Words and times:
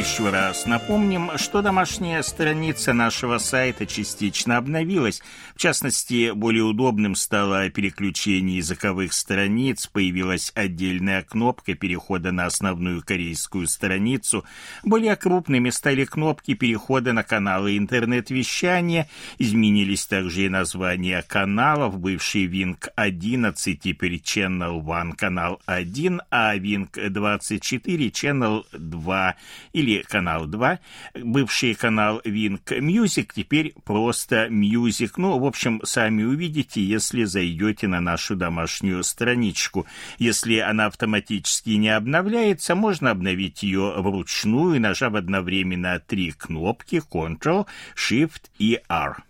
Еще 0.00 0.30
раз 0.30 0.64
напомним, 0.64 1.32
что 1.36 1.60
домашняя 1.60 2.22
страница 2.22 2.94
нашего 2.94 3.36
сайта 3.36 3.84
частично 3.84 4.56
обновилась. 4.56 5.20
В 5.54 5.58
частности, 5.58 6.30
более 6.30 6.62
удобным 6.62 7.14
стало 7.14 7.68
переключение 7.68 8.56
языковых 8.56 9.12
страниц, 9.12 9.88
появилась 9.88 10.52
отдельная 10.54 11.20
кнопка 11.20 11.74
перехода 11.74 12.32
на 12.32 12.46
основную 12.46 13.02
корейскую 13.04 13.66
страницу. 13.66 14.42
Более 14.84 15.16
крупными 15.16 15.68
стали 15.68 16.06
кнопки 16.06 16.54
перехода 16.54 17.12
на 17.12 17.22
каналы 17.22 17.76
интернет-вещания. 17.76 19.06
Изменились 19.36 20.06
также 20.06 20.46
и 20.46 20.48
названия 20.48 21.22
каналов. 21.28 21.98
Бывший 21.98 22.46
Wing 22.46 22.78
11 22.96 23.78
теперь 23.78 24.14
Channel 24.14 24.80
1 24.80 25.12
канал 25.12 25.60
1, 25.66 26.22
а 26.30 26.56
Wing 26.56 26.88
24 27.10 28.08
Channel 28.08 28.64
2 28.72 29.36
или 29.74 29.89
канал 29.98 30.46
2, 30.46 30.78
бывший 31.22 31.74
канал 31.74 32.20
Wink 32.24 32.64
Music, 32.80 33.30
теперь 33.34 33.74
просто 33.84 34.46
Music. 34.46 35.12
Ну, 35.16 35.38
в 35.38 35.44
общем, 35.44 35.80
сами 35.84 36.22
увидите, 36.22 36.82
если 36.82 37.24
зайдете 37.24 37.88
на 37.88 38.00
нашу 38.00 38.36
домашнюю 38.36 39.02
страничку. 39.04 39.86
Если 40.18 40.58
она 40.58 40.86
автоматически 40.86 41.70
не 41.70 41.90
обновляется, 41.90 42.74
можно 42.74 43.10
обновить 43.10 43.62
ее 43.62 43.94
вручную, 43.98 44.80
нажав 44.80 45.14
одновременно 45.14 46.00
три 46.00 46.32
кнопки 46.32 47.02
Ctrl, 47.10 47.66
Shift 47.96 48.42
и 48.58 48.80
R. 48.88 49.22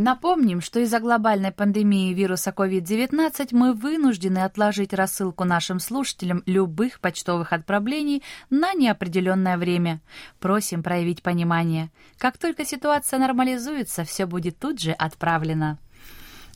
Напомним, 0.00 0.62
что 0.62 0.80
из-за 0.80 0.98
глобальной 0.98 1.52
пандемии 1.52 2.14
вируса 2.14 2.54
COVID-19 2.56 3.48
мы 3.50 3.74
вынуждены 3.74 4.38
отложить 4.38 4.94
рассылку 4.94 5.44
нашим 5.44 5.78
слушателям 5.78 6.42
любых 6.46 7.00
почтовых 7.00 7.52
отправлений 7.52 8.22
на 8.48 8.72
неопределенное 8.72 9.58
время. 9.58 10.00
Просим 10.38 10.82
проявить 10.82 11.22
понимание. 11.22 11.90
Как 12.16 12.38
только 12.38 12.64
ситуация 12.64 13.18
нормализуется, 13.18 14.04
все 14.04 14.24
будет 14.24 14.58
тут 14.58 14.80
же 14.80 14.92
отправлено. 14.92 15.76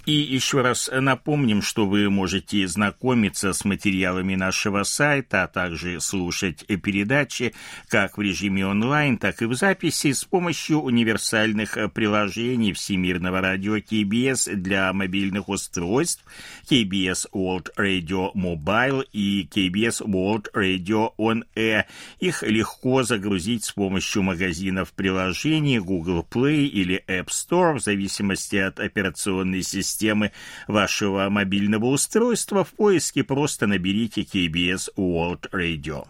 И 0.06 0.12
еще 0.12 0.60
раз 0.60 0.90
напомним, 0.92 1.62
что 1.62 1.86
вы 1.86 2.10
можете 2.10 2.68
знакомиться 2.68 3.54
с 3.54 3.64
материалами 3.64 4.34
нашего 4.34 4.82
сайта, 4.82 5.44
а 5.44 5.48
также 5.48 5.98
слушать 5.98 6.66
передачи 6.66 7.54
как 7.88 8.18
в 8.18 8.20
режиме 8.20 8.66
онлайн, 8.66 9.16
так 9.16 9.40
и 9.40 9.46
в 9.46 9.54
записи 9.54 10.12
с 10.12 10.24
помощью 10.26 10.80
универсальных 10.80 11.78
приложений 11.94 12.74
Всемирного 12.74 13.40
радио 13.40 13.80
КБС 13.80 14.50
для 14.52 14.92
мобильных 14.92 15.48
устройств 15.48 16.22
KBS 16.70 17.26
World 17.32 17.70
Radio 17.78 18.30
Mobile 18.34 19.06
и 19.10 19.48
KBS 19.50 20.04
World 20.04 20.48
Radio 20.54 21.12
On 21.16 21.44
Air. 21.56 21.84
Их 22.20 22.42
легко 22.42 23.04
загрузить 23.04 23.64
с 23.64 23.72
помощью 23.72 24.22
магазинов 24.22 24.92
приложений 24.92 25.78
Google 25.78 26.26
Play 26.30 26.66
или 26.66 27.02
App 27.08 27.28
Store 27.28 27.78
в 27.78 27.82
зависимости 27.82 28.56
от 28.56 28.78
операционной 28.80 29.62
системы 29.62 29.93
системы 29.94 30.32
вашего 30.66 31.28
мобильного 31.30 31.86
устройства, 31.86 32.64
в 32.64 32.72
поиске 32.72 33.22
просто 33.22 33.66
наберите 33.66 34.22
KBS 34.22 34.88
World 34.96 35.50
Radio. 35.52 36.06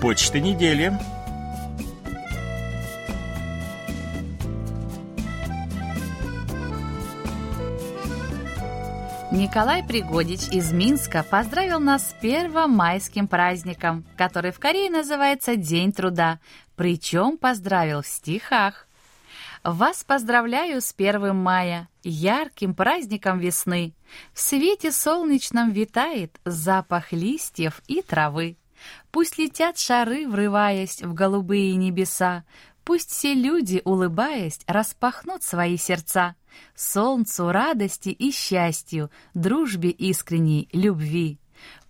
Почта 0.00 0.38
недели. 0.40 0.92
Николай 9.38 9.84
Пригодич 9.84 10.48
из 10.50 10.72
Минска 10.72 11.22
поздравил 11.22 11.78
нас 11.78 12.10
с 12.10 12.12
первомайским 12.20 13.28
праздником, 13.28 14.04
который 14.16 14.50
в 14.50 14.58
Корее 14.58 14.90
называется 14.90 15.54
День 15.54 15.92
труда, 15.92 16.40
причем 16.74 17.38
поздравил 17.38 18.02
в 18.02 18.06
стихах. 18.08 18.88
Вас 19.62 20.02
поздравляю 20.02 20.80
с 20.80 20.92
1 20.92 21.36
мая, 21.36 21.88
ярким 22.02 22.74
праздником 22.74 23.38
весны. 23.38 23.94
В 24.32 24.40
свете 24.40 24.90
солнечном 24.90 25.70
витает 25.70 26.40
запах 26.44 27.12
листьев 27.12 27.80
и 27.86 28.02
травы. 28.02 28.56
Пусть 29.12 29.38
летят 29.38 29.78
шары, 29.78 30.26
врываясь 30.26 31.00
в 31.00 31.14
голубые 31.14 31.76
небеса, 31.76 32.42
Пусть 32.88 33.10
все 33.10 33.34
люди, 33.34 33.82
улыбаясь, 33.84 34.60
распахнут 34.66 35.42
свои 35.42 35.76
сердца 35.76 36.36
солнцу, 36.74 37.50
радости 37.50 38.08
и 38.10 38.30
счастью, 38.30 39.10
дружбе 39.34 39.90
искренней, 39.90 40.68
любви. 40.72 41.38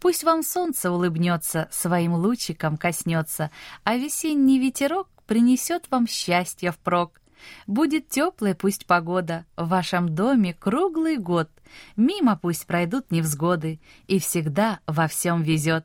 Пусть 0.01 0.25
вам 0.25 0.43
солнце 0.43 0.91
улыбнется, 0.91 1.69
своим 1.71 2.15
лучиком 2.15 2.77
коснется, 2.77 3.51
а 3.85 3.97
весенний 3.97 4.59
ветерок 4.59 5.09
принесет 5.27 5.91
вам 5.91 6.07
счастье 6.07 6.73
впрок. 6.73 7.21
Будет 7.67 8.09
теплая 8.09 8.55
пусть 8.55 8.87
погода, 8.87 9.47
в 9.57 9.69
вашем 9.69 10.15
доме 10.15 10.55
круглый 10.55 11.19
год. 11.19 11.51
Мимо 11.97 12.37
пусть 12.37 12.67
пройдут 12.67 13.11
невзгоды, 13.11 13.81
и 14.07 14.19
всегда 14.19 14.81
во 14.87 15.07
всем 15.07 15.43
везет. 15.43 15.85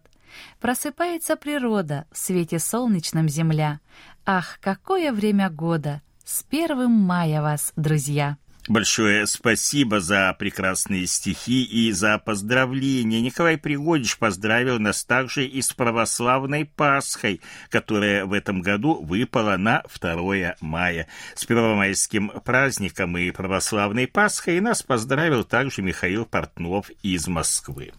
Просыпается 0.59 1.35
природа, 1.35 2.07
в 2.11 2.17
свете 2.17 2.57
солнечном 2.59 3.29
земля. 3.29 3.79
Ах, 4.25 4.57
какое 4.61 5.11
время 5.11 5.49
года! 5.49 6.01
С 6.23 6.41
первым 6.43 6.91
мая 6.91 7.41
вас, 7.41 7.73
друзья! 7.75 8.37
Большое 8.69 9.27
спасибо 9.27 9.99
за 9.99 10.33
прекрасные 10.39 11.05
стихи 11.05 11.63
и 11.65 11.91
за 11.91 12.17
поздравления. 12.17 13.19
Николай 13.19 13.57
Пригодич 13.57 14.17
поздравил 14.17 14.79
нас 14.79 15.03
также 15.03 15.45
и 15.45 15.61
с 15.61 15.73
православной 15.73 16.63
Пасхой, 16.63 17.41
которая 17.69 18.25
в 18.25 18.31
этом 18.31 18.61
году 18.61 19.03
выпала 19.03 19.57
на 19.57 19.83
2 20.01 20.55
мая. 20.61 21.07
С 21.35 21.43
первомайским 21.43 22.29
праздником 22.45 23.17
и 23.17 23.31
православной 23.31 24.07
Пасхой 24.07 24.61
нас 24.61 24.81
поздравил 24.81 25.43
также 25.43 25.81
Михаил 25.81 26.25
Портнов 26.25 26.89
из 27.01 27.27
Москвы. 27.27 27.91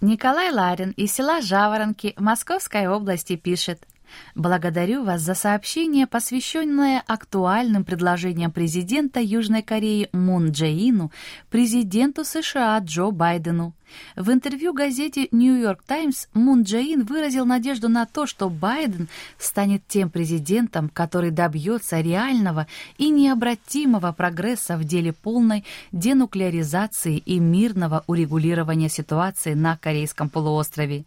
Николай 0.00 0.50
Ларин 0.50 0.90
из 0.92 1.12
села 1.12 1.42
Жаворонки 1.42 2.14
Московской 2.16 2.88
области 2.88 3.36
пишет. 3.36 3.86
Благодарю 4.34 5.04
вас 5.04 5.22
за 5.22 5.34
сообщение, 5.34 6.06
посвященное 6.06 7.02
актуальным 7.06 7.84
предложениям 7.84 8.50
президента 8.50 9.20
Южной 9.20 9.62
Кореи 9.62 10.08
Мун 10.12 10.50
Джеину, 10.50 11.10
президенту 11.50 12.24
США 12.24 12.78
Джо 12.78 13.10
Байдену. 13.10 13.72
В 14.16 14.30
интервью 14.30 14.72
газете 14.72 15.28
«Нью-Йорк 15.32 15.82
Таймс» 15.82 16.26
Мун 16.32 16.62
Джеин 16.62 17.04
выразил 17.04 17.44
надежду 17.44 17.88
на 17.88 18.06
то, 18.06 18.26
что 18.26 18.48
Байден 18.48 19.08
станет 19.38 19.82
тем 19.88 20.10
президентом, 20.10 20.88
который 20.88 21.30
добьется 21.30 22.00
реального 22.00 22.66
и 22.98 23.10
необратимого 23.10 24.12
прогресса 24.12 24.76
в 24.76 24.84
деле 24.84 25.12
полной 25.12 25.64
денуклеаризации 25.92 27.18
и 27.18 27.38
мирного 27.40 28.04
урегулирования 28.06 28.88
ситуации 28.88 29.54
на 29.54 29.76
Корейском 29.76 30.28
полуострове. 30.28 31.04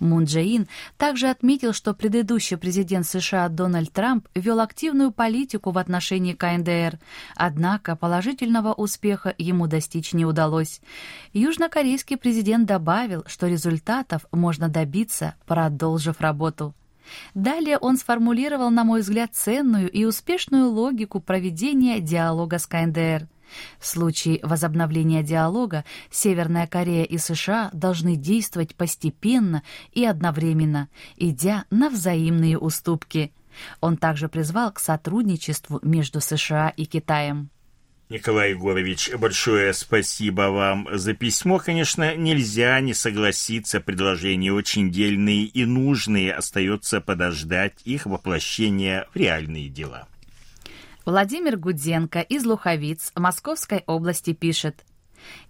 Мун 0.00 0.24
Джэ 0.24 0.66
также 0.96 1.28
отметил, 1.28 1.72
что 1.72 1.94
предыдущий 1.94 2.56
президент 2.56 3.06
США 3.06 3.48
Дональд 3.48 3.92
Трамп 3.92 4.28
вел 4.34 4.60
активную 4.60 5.12
политику 5.12 5.70
в 5.70 5.78
отношении 5.78 6.32
КНДР, 6.32 6.98
однако 7.36 7.96
положительного 7.96 8.72
успеха 8.72 9.34
ему 9.38 9.66
достичь 9.66 10.12
не 10.12 10.24
удалось. 10.24 10.80
Южнокорейский 11.32 12.16
президент 12.16 12.66
добавил, 12.66 13.24
что 13.26 13.46
результатов 13.46 14.26
можно 14.32 14.68
добиться, 14.68 15.34
продолжив 15.46 16.20
работу. 16.20 16.74
Далее 17.34 17.78
он 17.78 17.96
сформулировал, 17.96 18.70
на 18.70 18.84
мой 18.84 19.00
взгляд, 19.00 19.30
ценную 19.32 19.90
и 19.90 20.04
успешную 20.04 20.68
логику 20.68 21.20
проведения 21.20 22.00
диалога 22.00 22.58
с 22.58 22.66
КНДР– 22.66 23.28
в 23.78 23.86
случае 23.86 24.40
возобновления 24.42 25.22
диалога 25.22 25.84
Северная 26.10 26.66
Корея 26.66 27.04
и 27.04 27.18
США 27.18 27.70
должны 27.72 28.16
действовать 28.16 28.74
постепенно 28.74 29.62
и 29.92 30.04
одновременно, 30.04 30.88
идя 31.16 31.64
на 31.70 31.90
взаимные 31.90 32.58
уступки. 32.58 33.32
Он 33.80 33.96
также 33.96 34.28
призвал 34.28 34.72
к 34.72 34.80
сотрудничеству 34.80 35.80
между 35.82 36.20
США 36.20 36.70
и 36.70 36.84
Китаем. 36.84 37.50
Николай 38.10 38.50
Егорович, 38.50 39.10
большое 39.18 39.74
спасибо 39.74 40.48
вам 40.48 40.88
за 40.90 41.12
письмо. 41.12 41.58
Конечно, 41.58 42.16
нельзя 42.16 42.80
не 42.80 42.94
согласиться, 42.94 43.80
предложения 43.80 44.50
очень 44.50 44.90
дельные 44.90 45.44
и 45.44 45.66
нужные. 45.66 46.32
Остается 46.32 47.02
подождать 47.02 47.74
их 47.84 48.06
воплощения 48.06 49.06
в 49.12 49.16
реальные 49.16 49.68
дела. 49.68 50.08
Владимир 51.08 51.56
Гуденко 51.56 52.20
из 52.20 52.44
Луховиц 52.44 53.12
Московской 53.16 53.82
области 53.86 54.34
пишет. 54.34 54.84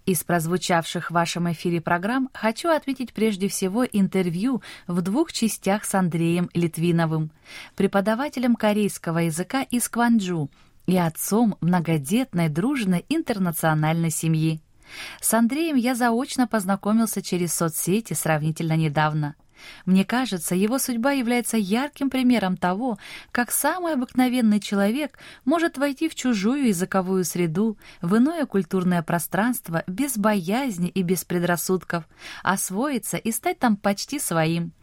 Из 0.05 0.23
прозвучавших 0.23 1.11
в 1.11 1.13
вашем 1.13 1.51
эфире 1.51 1.81
программ 1.81 2.29
хочу 2.33 2.69
отметить 2.69 3.11
прежде 3.11 3.49
всего 3.49 3.83
интервью 3.83 4.61
в 4.87 5.01
двух 5.01 5.33
частях 5.33 5.83
с 5.83 5.93
Андреем 5.95 6.49
Литвиновым, 6.53 7.31
преподавателем 7.75 8.55
корейского 8.55 9.17
языка 9.17 9.63
из 9.63 9.89
Кванджу– 9.89 10.49
и 10.87 10.97
отцом 10.97 11.57
многодетной, 11.59 12.47
дружной 12.47 13.05
интернациональной 13.09 14.11
семьи. 14.11 14.61
С 15.19 15.33
Андреем 15.33 15.75
я 15.75 15.93
заочно 15.93 16.47
познакомился 16.47 17.21
через 17.21 17.53
соцсети 17.53 18.13
сравнительно 18.13 18.77
недавно. 18.77 19.35
Мне 19.85 20.05
кажется, 20.05 20.55
его 20.55 20.79
судьба 20.79 21.11
является 21.11 21.57
ярким 21.57 22.09
примером 22.09 22.57
того, 22.57 22.97
как 23.31 23.51
самый 23.51 23.93
обыкновенный 23.93 24.59
человек 24.59 25.19
может 25.45 25.77
войти 25.77 26.09
в 26.09 26.15
чужую 26.15 26.67
языковую 26.67 27.23
среду, 27.25 27.77
в 28.01 28.17
иное 28.17 28.45
культурное 28.45 29.03
пространство 29.03 29.83
без 29.87 30.17
боязни 30.17 30.89
и 30.89 31.01
без 31.01 31.23
предрассудков, 31.23 32.03
освоиться 32.43 33.17
и 33.17 33.31
стать 33.31 33.59
там 33.59 33.77
почти 33.77 34.19
своим. 34.19 34.73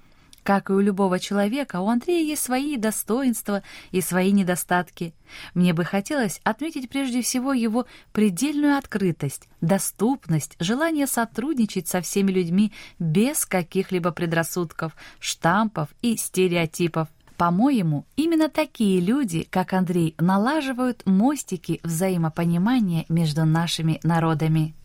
Как 0.47 0.71
и 0.71 0.73
у 0.73 0.79
любого 0.79 1.19
человека, 1.19 1.81
у 1.81 1.89
Андрея 1.89 2.25
есть 2.25 2.45
свои 2.45 2.77
достоинства 2.77 3.65
и 3.91 4.01
свои 4.01 4.31
недостатки. 4.31 5.13
Мне 5.55 5.73
бы 5.73 5.85
хотелось 5.85 6.41
отметить 6.45 6.89
прежде 6.89 7.21
всего 7.21 7.53
его 7.53 7.85
предельную 8.13 8.79
открытость, 8.79 9.49
доступность, 9.61 10.55
желание 10.61 11.09
сотрудничать 11.09 11.89
со 11.89 12.01
всеми 12.01 12.31
людьми 12.31 12.73
без 13.01 13.45
каких-либо 13.45 14.13
предрассудков, 14.13 14.93
штампов 15.19 15.89
и 16.01 16.17
стереотипов. 16.17 17.09
По-моему, 17.37 18.07
именно 18.15 18.49
такие 18.49 19.01
люди, 19.01 19.49
как 19.51 19.73
Андрей, 19.73 20.15
налаживают 20.17 21.03
мостики 21.07 21.81
взаимопонимания 21.83 23.05
между 23.09 23.45
нашими 23.45 23.99
народами. 24.05 24.77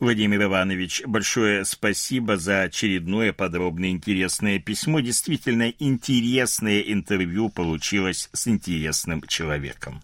Владимир 0.00 0.44
Иванович, 0.44 1.02
большое 1.06 1.64
спасибо 1.64 2.36
за 2.36 2.62
очередное 2.62 3.32
подробное 3.32 3.90
интересное 3.90 4.58
письмо. 4.58 5.00
Действительно 5.00 5.72
интересное 5.78 6.80
интервью 6.80 7.48
получилось 7.48 8.28
с 8.32 8.48
интересным 8.48 9.22
человеком. 9.22 10.02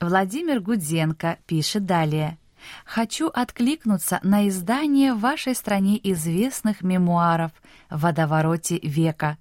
Владимир 0.00 0.60
Гудзенко 0.60 1.38
пишет 1.46 1.84
далее. 1.84 2.38
«Хочу 2.84 3.28
откликнуться 3.28 4.20
на 4.22 4.48
издание 4.48 5.14
в 5.14 5.20
вашей 5.20 5.54
стране 5.54 5.98
известных 6.12 6.82
мемуаров 6.82 7.50
«В 7.90 8.02
водовороте 8.02 8.78
века», 8.82 9.36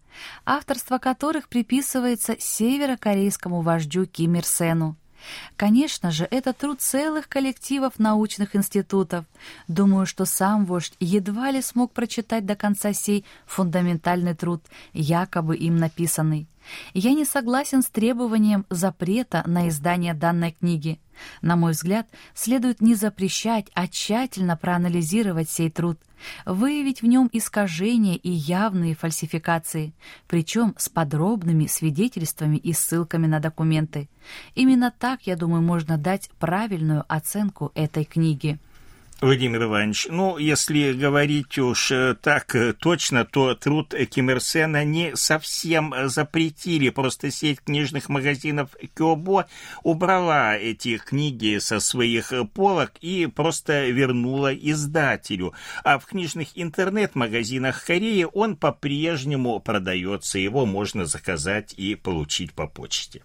авторство 0.45 0.97
которых 0.97 1.47
приписывается 1.47 2.35
северокорейскому 2.39 3.61
вождю 3.61 4.05
Ким 4.05 4.35
Ир 4.35 4.45
Сену. 4.45 4.97
Конечно 5.55 6.11
же, 6.11 6.27
это 6.29 6.53
труд 6.53 6.81
целых 6.81 7.27
коллективов 7.27 7.99
научных 7.99 8.55
институтов. 8.55 9.25
Думаю, 9.67 10.05
что 10.05 10.25
сам 10.25 10.65
вождь 10.65 10.95
едва 10.99 11.51
ли 11.51 11.61
смог 11.61 11.91
прочитать 11.91 12.45
до 12.45 12.55
конца 12.55 12.93
сей 12.93 13.25
фундаментальный 13.45 14.35
труд, 14.35 14.63
якобы 14.93 15.55
им 15.55 15.77
написанный. 15.77 16.47
Я 16.93 17.13
не 17.13 17.25
согласен 17.25 17.81
с 17.81 17.87
требованием 17.87 18.65
запрета 18.69 19.43
на 19.45 19.69
издание 19.69 20.13
данной 20.13 20.51
книги. 20.51 20.99
На 21.41 21.55
мой 21.55 21.73
взгляд, 21.73 22.07
следует 22.33 22.81
не 22.81 22.95
запрещать, 22.95 23.67
а 23.73 23.87
тщательно 23.87 24.57
проанализировать 24.57 25.49
сей 25.49 25.69
труд, 25.69 25.99
выявить 26.45 27.01
в 27.01 27.05
нем 27.05 27.29
искажения 27.31 28.15
и 28.15 28.29
явные 28.29 28.95
фальсификации, 28.95 29.93
причем 30.27 30.73
с 30.77 30.89
подробными 30.89 31.67
свидетельствами 31.67 32.57
и 32.57 32.73
ссылками 32.73 33.27
на 33.27 33.39
документы. 33.39 34.09
Именно 34.55 34.93
так, 34.97 35.27
я 35.27 35.35
думаю, 35.35 35.61
можно 35.61 35.97
дать 35.97 36.29
правильную 36.39 37.05
оценку 37.07 37.71
этой 37.75 38.05
книги. 38.05 38.59
Владимир 39.21 39.65
Иванович, 39.65 40.07
ну, 40.09 40.39
если 40.39 40.93
говорить 40.93 41.59
уж 41.59 41.91
э, 41.91 42.15
так 42.19 42.55
э, 42.55 42.73
точно, 42.73 43.23
то 43.23 43.53
труд 43.53 43.93
Ким 44.09 44.31
Ир 44.31 44.41
Сена 44.41 44.83
не 44.83 45.15
совсем 45.15 45.93
запретили. 46.05 46.89
Просто 46.89 47.29
сеть 47.29 47.61
книжных 47.61 48.09
магазинов 48.09 48.75
Кёбо 48.95 49.45
убрала 49.83 50.57
эти 50.57 50.97
книги 50.97 51.59
со 51.59 51.79
своих 51.79 52.33
полок 52.55 52.93
и 53.01 53.27
просто 53.27 53.89
вернула 53.89 54.55
издателю. 54.55 55.53
А 55.83 55.99
в 55.99 56.07
книжных 56.07 56.49
интернет-магазинах 56.55 57.85
Кореи 57.85 58.25
он 58.33 58.55
по-прежнему 58.55 59.59
продается. 59.59 60.39
Его 60.39 60.65
можно 60.65 61.05
заказать 61.05 61.75
и 61.77 61.93
получить 61.93 62.53
по 62.53 62.65
почте. 62.65 63.21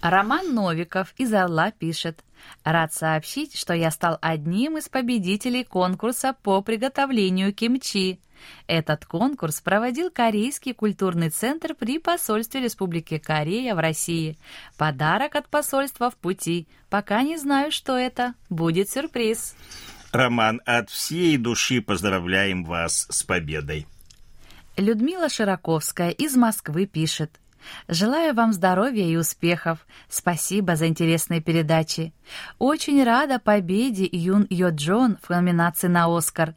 Роман 0.00 0.54
Новиков 0.54 1.12
из 1.18 1.32
Орла 1.34 1.72
пишет. 1.72 2.24
Рад 2.64 2.94
сообщить, 2.94 3.56
что 3.56 3.74
я 3.74 3.90
стал 3.90 4.18
одним 4.22 4.78
из 4.78 4.88
победителей 4.88 5.62
конкурса 5.62 6.34
по 6.42 6.62
приготовлению 6.62 7.52
кимчи. 7.52 8.18
Этот 8.66 9.04
конкурс 9.04 9.60
проводил 9.60 10.10
Корейский 10.10 10.72
культурный 10.72 11.28
центр 11.28 11.74
при 11.74 11.98
посольстве 11.98 12.62
Республики 12.62 13.18
Корея 13.18 13.74
в 13.74 13.78
России. 13.78 14.38
Подарок 14.78 15.36
от 15.36 15.48
посольства 15.48 16.10
в 16.10 16.16
пути. 16.16 16.66
Пока 16.88 17.22
не 17.22 17.36
знаю, 17.36 17.70
что 17.70 17.98
это. 17.98 18.32
Будет 18.48 18.88
сюрприз. 18.88 19.54
Роман, 20.12 20.62
от 20.64 20.88
всей 20.88 21.36
души 21.36 21.82
поздравляем 21.82 22.64
вас 22.64 23.06
с 23.10 23.22
победой. 23.22 23.86
Людмила 24.78 25.28
Широковская 25.28 26.08
из 26.08 26.36
Москвы 26.36 26.86
пишет. 26.86 27.38
Желаю 27.88 28.34
вам 28.34 28.52
здоровья 28.52 29.04
и 29.04 29.16
успехов. 29.16 29.86
Спасибо 30.08 30.76
за 30.76 30.86
интересные 30.86 31.40
передачи. 31.40 32.12
Очень 32.58 33.02
рада 33.04 33.38
победе 33.38 34.08
Юн 34.10 34.46
Йо 34.50 34.70
Джон 34.70 35.18
в 35.22 35.30
номинации 35.30 35.88
на 35.88 36.06
«Оскар». 36.16 36.54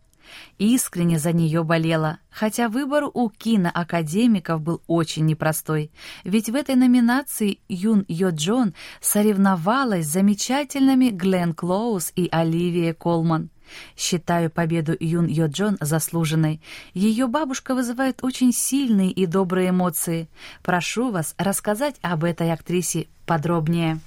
Искренне 0.57 1.19
за 1.19 1.33
нее 1.33 1.63
болела, 1.63 2.19
хотя 2.29 2.69
выбор 2.69 3.05
у 3.13 3.29
киноакадемиков 3.29 4.61
был 4.61 4.81
очень 4.87 5.25
непростой, 5.25 5.91
ведь 6.23 6.49
в 6.49 6.55
этой 6.55 6.75
номинации 6.75 7.59
Юн 7.67 8.05
Йо 8.07 8.29
Джон 8.29 8.73
соревновалась 9.01 10.05
с 10.05 10.13
замечательными 10.13 11.09
Глен 11.09 11.53
Клоуз 11.53 12.11
и 12.15 12.29
Оливия 12.31 12.93
Колман. 12.93 13.49
Считаю 13.97 14.49
победу 14.49 14.95
Юн 14.99 15.27
Йо 15.27 15.47
Джон 15.47 15.77
заслуженной. 15.79 16.61
Ее 16.93 17.27
бабушка 17.27 17.75
вызывает 17.75 18.23
очень 18.23 18.53
сильные 18.53 19.11
и 19.11 19.25
добрые 19.25 19.69
эмоции. 19.69 20.27
Прошу 20.63 21.11
вас 21.11 21.35
рассказать 21.37 21.95
об 22.01 22.23
этой 22.23 22.51
актрисе 22.51 23.07
подробнее. 23.25 23.99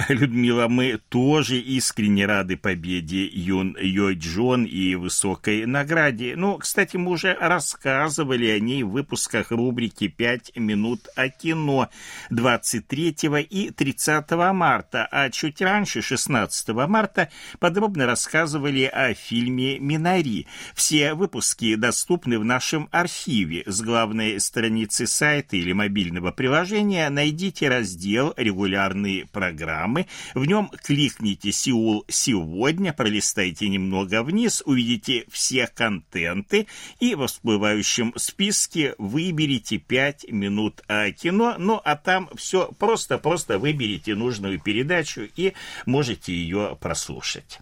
Людмила, 0.08 0.68
мы 0.68 1.00
тоже 1.08 1.58
искренне 1.58 2.26
рады 2.26 2.56
победе 2.56 3.26
Юн 3.26 3.76
Йой 3.80 4.14
Джон 4.14 4.64
и 4.64 4.94
высокой 4.94 5.66
награде. 5.66 6.34
Ну, 6.36 6.58
кстати, 6.58 6.96
мы 6.96 7.12
уже 7.12 7.34
рассказывали 7.34 8.46
о 8.46 8.60
ней 8.60 8.82
в 8.82 8.90
выпусках 8.90 9.50
рубрики 9.50 10.08
«Пять 10.08 10.52
минут 10.56 11.08
о 11.16 11.28
кино» 11.28 11.90
23 12.30 13.16
и 13.50 13.70
30 13.70 14.30
марта, 14.52 15.08
а 15.10 15.28
чуть 15.30 15.60
раньше, 15.60 16.02
16 16.02 16.68
марта, 16.88 17.28
подробно 17.58 18.06
рассказывали 18.06 18.84
о 18.84 19.12
фильме 19.14 19.78
«Минари». 19.78 20.46
Все 20.74 21.14
выпуски 21.14 21.74
доступны 21.74 22.38
в 22.38 22.44
нашем 22.44 22.88
архиве. 22.92 23.64
С 23.66 23.82
главной 23.82 24.40
страницы 24.40 25.06
сайта 25.06 25.56
или 25.56 25.72
мобильного 25.72 26.30
приложения 26.30 27.08
найдите 27.10 27.68
раздел 27.68 28.34
«Регулярные 28.36 29.26
программы» 29.26 29.89
программы. 29.90 30.06
В 30.34 30.44
нем 30.44 30.70
кликните 30.82 31.52
«Сеул 31.52 32.04
сегодня», 32.08 32.92
пролистайте 32.92 33.68
немного 33.68 34.22
вниз, 34.22 34.62
увидите 34.64 35.24
все 35.30 35.66
контенты 35.66 36.66
и 36.98 37.14
в 37.14 37.26
всплывающем 37.26 38.12
списке 38.16 38.94
выберите 38.98 39.78
5 39.78 40.30
минут 40.30 40.82
кино. 41.20 41.56
Ну, 41.58 41.80
а 41.84 41.96
там 41.96 42.28
все 42.34 42.70
просто-просто 42.78 43.58
выберите 43.58 44.14
нужную 44.14 44.60
передачу 44.60 45.28
и 45.36 45.54
можете 45.86 46.32
ее 46.32 46.76
прослушать. 46.80 47.60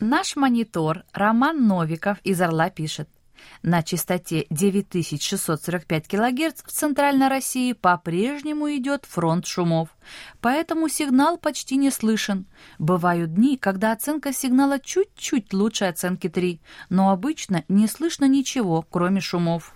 Наш 0.00 0.36
монитор 0.36 1.04
Роман 1.12 1.66
Новиков 1.66 2.18
из 2.24 2.40
Орла 2.40 2.70
пишет. 2.70 3.08
На 3.62 3.84
частоте 3.84 4.46
9645 4.50 6.08
кГц 6.08 6.62
в 6.64 6.72
Центральной 6.72 7.28
России 7.28 7.72
по-прежнему 7.74 8.68
идет 8.74 9.04
фронт 9.04 9.46
шумов, 9.46 9.88
поэтому 10.40 10.88
сигнал 10.88 11.38
почти 11.38 11.76
не 11.76 11.92
слышен. 11.92 12.46
Бывают 12.80 13.34
дни, 13.34 13.56
когда 13.56 13.92
оценка 13.92 14.32
сигнала 14.32 14.80
чуть-чуть 14.80 15.52
лучше 15.52 15.84
оценки 15.84 16.28
3, 16.28 16.60
но 16.88 17.10
обычно 17.10 17.64
не 17.68 17.86
слышно 17.86 18.24
ничего, 18.24 18.82
кроме 18.82 19.20
шумов. 19.20 19.72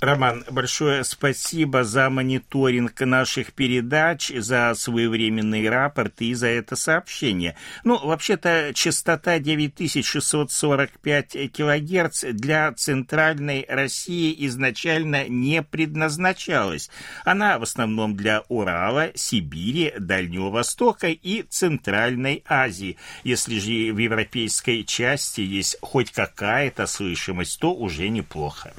Роман, 0.00 0.44
большое 0.50 1.04
спасибо 1.04 1.84
за 1.84 2.08
мониторинг 2.08 2.98
наших 3.02 3.52
передач, 3.52 4.32
за 4.34 4.72
своевременные 4.74 5.68
рапорты 5.68 6.30
и 6.30 6.34
за 6.34 6.46
это 6.46 6.74
сообщение. 6.74 7.54
Ну, 7.84 7.98
вообще-то, 7.98 8.70
частота 8.72 9.38
9645 9.38 11.52
килогерц 11.52 12.24
для 12.32 12.72
Центральной 12.72 13.66
России 13.68 14.34
изначально 14.46 15.28
не 15.28 15.62
предназначалась. 15.62 16.88
Она 17.26 17.58
в 17.58 17.64
основном 17.64 18.16
для 18.16 18.40
Урала, 18.48 19.10
Сибири, 19.14 19.92
Дальнего 19.98 20.48
Востока 20.48 21.08
и 21.08 21.42
Центральной 21.42 22.42
Азии. 22.48 22.96
Если 23.22 23.58
же 23.58 23.92
в 23.92 23.98
европейской 23.98 24.82
части 24.82 25.42
есть 25.42 25.76
хоть 25.82 26.10
какая-то 26.10 26.86
слышимость, 26.86 27.60
то 27.60 27.74
уже 27.74 28.08
неплохо. 28.08 28.72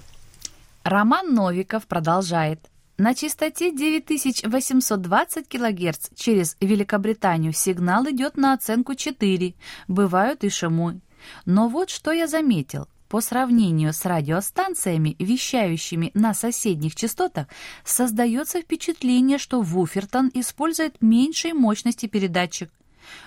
Роман 0.83 1.35
Новиков 1.35 1.85
продолжает. 1.85 2.71
На 2.97 3.13
частоте 3.13 3.71
9820 3.71 5.47
кГц 5.47 6.09
через 6.15 6.57
Великобританию 6.59 7.53
сигнал 7.53 8.05
идет 8.09 8.35
на 8.35 8.53
оценку 8.53 8.95
4, 8.95 9.53
бывают 9.87 10.43
и 10.43 10.49
шумы. 10.49 11.01
Но 11.45 11.67
вот 11.67 11.91
что 11.91 12.11
я 12.11 12.27
заметил. 12.27 12.87
По 13.09 13.21
сравнению 13.21 13.93
с 13.93 14.05
радиостанциями, 14.05 15.15
вещающими 15.19 16.11
на 16.15 16.33
соседних 16.33 16.95
частотах, 16.95 17.47
создается 17.83 18.61
впечатление, 18.61 19.37
что 19.37 19.61
Вуфертон 19.61 20.31
использует 20.33 20.99
меньшей 21.01 21.53
мощности 21.53 22.07
передатчик. 22.07 22.71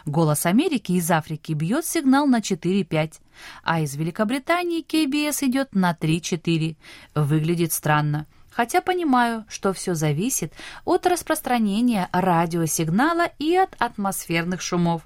«Голос 0.07 0.47
Америки» 0.47 0.93
из 0.93 1.11
Африки 1.11 1.53
бьет 1.53 1.85
сигнал 1.85 2.27
на 2.27 2.41
4-5, 2.41 3.21
а 3.63 3.81
из 3.81 3.95
Великобритании 3.97 4.83
КБС 4.83 5.43
идет 5.43 5.75
на 5.75 5.93
3-4. 5.93 6.77
Выглядит 7.15 7.73
странно. 7.73 8.27
Хотя 8.51 8.81
понимаю, 8.81 9.45
что 9.49 9.73
все 9.73 9.95
зависит 9.95 10.53
от 10.85 11.07
распространения 11.07 12.09
радиосигнала 12.13 13.27
и 13.39 13.57
от 13.57 13.75
атмосферных 13.79 14.61
шумов. 14.61 15.03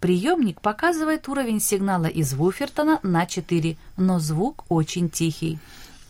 Приемник 0.00 0.60
показывает 0.60 1.28
уровень 1.28 1.60
сигнала 1.60 2.06
из 2.06 2.34
Вуфертона 2.34 3.00
на 3.02 3.26
4, 3.26 3.76
но 3.96 4.18
звук 4.18 4.64
очень 4.68 5.10
тихий. 5.10 5.58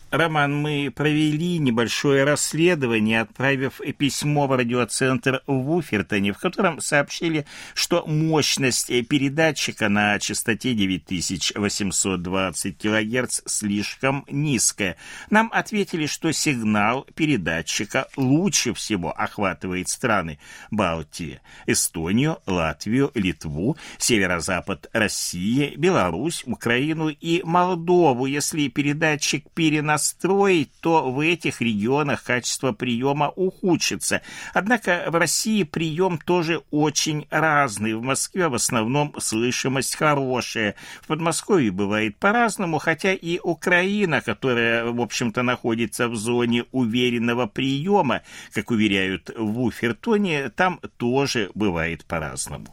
Роман, 0.09 0.55
мы 0.55 0.89
провели 0.95 1.57
небольшое 1.57 2.23
расследование, 2.23 3.19
отправив 3.21 3.81
письмо 3.97 4.47
в 4.47 4.55
радиоцентр 4.55 5.41
в 5.47 5.71
Уфертоне, 5.71 6.31
в 6.31 6.37
котором 6.37 6.79
сообщили, 6.79 7.45
что 7.73 8.05
мощность 8.07 8.87
передатчика 9.09 9.89
на 9.89 10.17
частоте 10.19 10.73
9820 10.73 12.77
кГц 12.77 13.41
слишком 13.45 14.23
низкая. 14.29 14.95
Нам 15.29 15.51
ответили, 15.53 16.05
что 16.05 16.31
сигнал 16.31 17.05
передатчика 17.13 18.07
лучше 18.15 18.73
всего 18.73 19.11
охватывает 19.11 19.89
страны 19.89 20.39
Балтии, 20.71 21.41
Эстонию, 21.65 22.37
Латвию, 22.45 23.11
Литву, 23.13 23.75
северо-запад 23.97 24.89
России, 24.93 25.73
Беларусь, 25.75 26.43
Украину 26.45 27.09
и 27.09 27.41
Молдову, 27.43 28.25
если 28.25 28.69
передатчик 28.69 29.43
переносит 29.53 29.96
настроить, 29.97 30.69
то 30.79 31.11
в 31.11 31.19
этих 31.19 31.59
регионах 31.59 32.23
качество 32.23 32.71
приема 32.71 33.29
ухудшится. 33.29 34.21
Однако 34.53 35.05
в 35.07 35.15
России 35.15 35.63
прием 35.63 36.19
тоже 36.19 36.61
очень 36.69 37.25
разный. 37.31 37.95
В 37.95 38.03
Москве 38.03 38.47
в 38.47 38.53
основном 38.53 39.15
слышимость 39.19 39.95
хорошая. 39.95 40.75
В 41.01 41.07
Подмосковье 41.07 41.71
бывает 41.71 42.15
по-разному, 42.17 42.77
хотя 42.77 43.11
и 43.11 43.39
Украина, 43.41 44.21
которая, 44.21 44.85
в 44.85 45.01
общем-то, 45.01 45.41
находится 45.41 46.07
в 46.07 46.15
зоне 46.15 46.65
уверенного 46.71 47.47
приема, 47.47 48.21
как 48.53 48.69
уверяют 48.69 49.31
в 49.35 49.61
Уфертоне, 49.61 50.49
там 50.49 50.79
тоже 50.97 51.49
бывает 51.55 52.05
по-разному. 52.05 52.67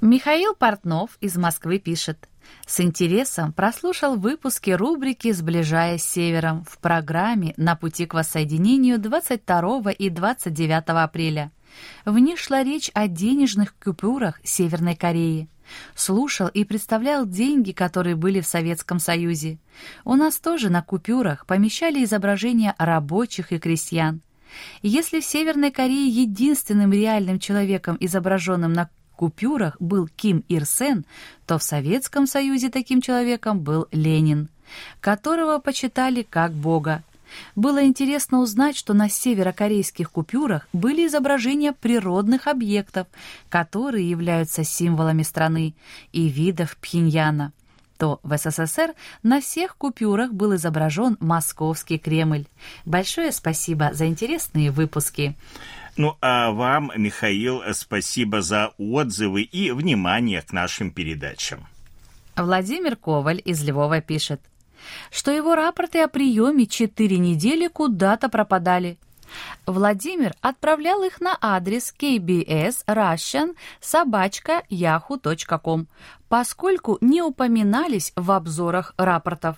Михаил 0.00 0.54
Портнов 0.54 1.10
из 1.20 1.36
Москвы 1.36 1.80
пишет. 1.80 2.28
С 2.66 2.80
интересом 2.80 3.52
прослушал 3.52 4.16
выпуски 4.16 4.70
рубрики 4.70 5.32
«Сближаясь 5.32 6.02
с 6.02 6.12
Севером» 6.12 6.64
в 6.64 6.78
программе 6.78 7.54
«На 7.56 7.76
пути 7.76 8.06
к 8.06 8.14
воссоединению» 8.14 8.98
22 8.98 9.92
и 9.92 10.08
29 10.10 10.84
апреля. 10.88 11.52
В 12.04 12.18
них 12.18 12.38
шла 12.38 12.62
речь 12.62 12.90
о 12.94 13.08
денежных 13.08 13.74
купюрах 13.76 14.40
Северной 14.44 14.94
Кореи. 14.94 15.48
Слушал 15.94 16.48
и 16.48 16.64
представлял 16.64 17.26
деньги, 17.26 17.72
которые 17.72 18.16
были 18.16 18.40
в 18.40 18.46
Советском 18.46 18.98
Союзе. 18.98 19.58
У 20.04 20.14
нас 20.14 20.38
тоже 20.38 20.70
на 20.70 20.82
купюрах 20.82 21.46
помещали 21.46 22.04
изображения 22.04 22.74
рабочих 22.78 23.52
и 23.52 23.58
крестьян. 23.58 24.20
Если 24.82 25.20
в 25.20 25.24
Северной 25.24 25.70
Корее 25.70 26.08
единственным 26.08 26.92
реальным 26.92 27.38
человеком, 27.38 27.96
изображенным 28.00 28.72
на 28.72 28.90
купюрах 29.22 29.76
был 29.78 30.08
Ким 30.08 30.42
Ир 30.48 30.66
Сен, 30.66 31.04
то 31.46 31.56
в 31.56 31.62
Советском 31.62 32.26
Союзе 32.26 32.70
таким 32.70 33.00
человеком 33.00 33.60
был 33.60 33.86
Ленин, 33.92 34.48
которого 35.00 35.60
почитали 35.60 36.26
как 36.28 36.50
бога. 36.50 37.04
Было 37.54 37.84
интересно 37.84 38.40
узнать, 38.40 38.76
что 38.76 38.94
на 38.94 39.08
северокорейских 39.08 40.10
купюрах 40.10 40.66
были 40.72 41.06
изображения 41.06 41.72
природных 41.72 42.48
объектов, 42.48 43.06
которые 43.48 44.10
являются 44.10 44.64
символами 44.64 45.22
страны 45.22 45.74
и 46.10 46.28
видов 46.28 46.76
Пхеньяна 46.78 47.52
то 47.98 48.18
в 48.24 48.36
СССР 48.36 48.94
на 49.22 49.40
всех 49.40 49.76
купюрах 49.76 50.32
был 50.32 50.56
изображен 50.56 51.16
Московский 51.20 51.98
Кремль. 51.98 52.46
Большое 52.84 53.30
спасибо 53.30 53.90
за 53.92 54.06
интересные 54.06 54.72
выпуски. 54.72 55.36
Ну 55.96 56.16
а 56.20 56.50
вам, 56.52 56.90
Михаил, 56.96 57.62
спасибо 57.74 58.40
за 58.40 58.72
отзывы 58.78 59.42
и 59.42 59.70
внимание 59.72 60.40
к 60.40 60.52
нашим 60.52 60.90
передачам. 60.90 61.66
Владимир 62.34 62.96
Коваль 62.96 63.42
из 63.44 63.62
Львова 63.62 64.00
пишет, 64.00 64.40
что 65.10 65.30
его 65.30 65.54
рапорты 65.54 66.00
о 66.00 66.08
приеме 66.08 66.66
четыре 66.66 67.18
недели 67.18 67.68
куда-то 67.68 68.30
пропадали. 68.30 68.98
Владимир 69.66 70.34
отправлял 70.40 71.02
их 71.02 71.20
на 71.20 71.36
адрес 71.40 71.94
kbs 71.98 72.84
russian 72.86 73.54
собачка 73.80 74.62
yahoo.com, 74.70 75.88
поскольку 76.28 76.98
не 77.00 77.22
упоминались 77.22 78.12
в 78.16 78.30
обзорах 78.30 78.94
рапортов. 78.96 79.56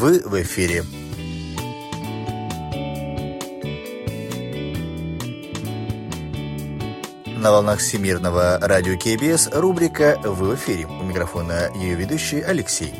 Вы 0.00 0.20
в 0.20 0.34
эфире. 0.40 0.82
На 7.36 7.50
волнах 7.50 7.80
Всемирного 7.80 8.58
радио 8.62 8.96
КБС 8.96 9.50
рубрика 9.52 10.18
«Вы 10.24 10.52
в 10.52 10.54
эфире». 10.54 10.86
У 10.86 11.02
микрофона 11.02 11.70
ее 11.74 11.96
ведущий 11.96 12.40
Алексей. 12.40 12.94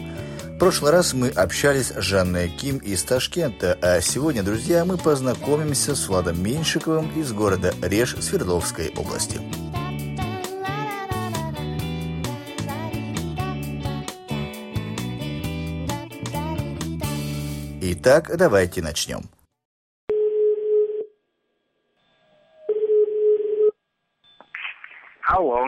прошлый 0.58 0.92
раз 0.92 1.14
мы 1.14 1.28
общались 1.28 1.86
с 1.86 2.02
Жанной 2.02 2.50
Ким 2.50 2.76
из 2.76 3.02
Ташкента, 3.02 3.78
а 3.80 4.02
сегодня, 4.02 4.42
друзья, 4.42 4.84
мы 4.84 4.98
познакомимся 4.98 5.96
с 5.96 6.06
Владом 6.06 6.42
Меньшиковым 6.42 7.18
из 7.18 7.32
города 7.32 7.72
Реж 7.80 8.14
Свердловской 8.20 8.92
области. 8.94 9.40
Итак, 18.02 18.34
давайте 18.34 18.80
начнем. 18.80 19.20
Алло. 25.22 25.66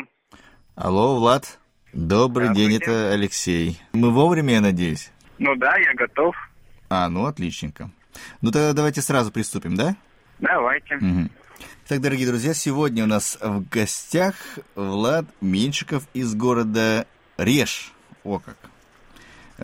Алло, 0.75 1.17
Влад. 1.17 1.59
Добрый 1.93 2.55
день, 2.55 2.77
это 2.77 3.13
Алексей. 3.13 3.79
Мы 3.93 4.11
вовремя, 4.11 4.55
я 4.55 4.61
надеюсь? 4.63 5.11
Ну 5.37 5.55
да, 5.57 5.77
я 5.77 5.93
готов. 5.93 6.35
А, 6.89 7.11
ну 7.11 7.27
отличненько. 7.27 7.91
Ну 8.41 8.51
тогда 8.51 8.73
давайте 8.73 9.03
сразу 9.03 9.31
приступим, 9.31 9.77
да? 9.77 9.95
Давайте. 10.39 10.97
Угу. 10.97 11.29
Итак, 11.85 12.01
дорогие 12.01 12.27
друзья, 12.27 12.55
сегодня 12.55 13.05
у 13.05 13.09
нас 13.09 13.37
в 13.43 13.69
гостях 13.69 14.37
Влад 14.75 15.27
Меньшиков 15.43 16.09
из 16.15 16.35
города 16.35 17.07
Реж. 17.37 17.93
О 18.25 18.39
как. 18.39 18.57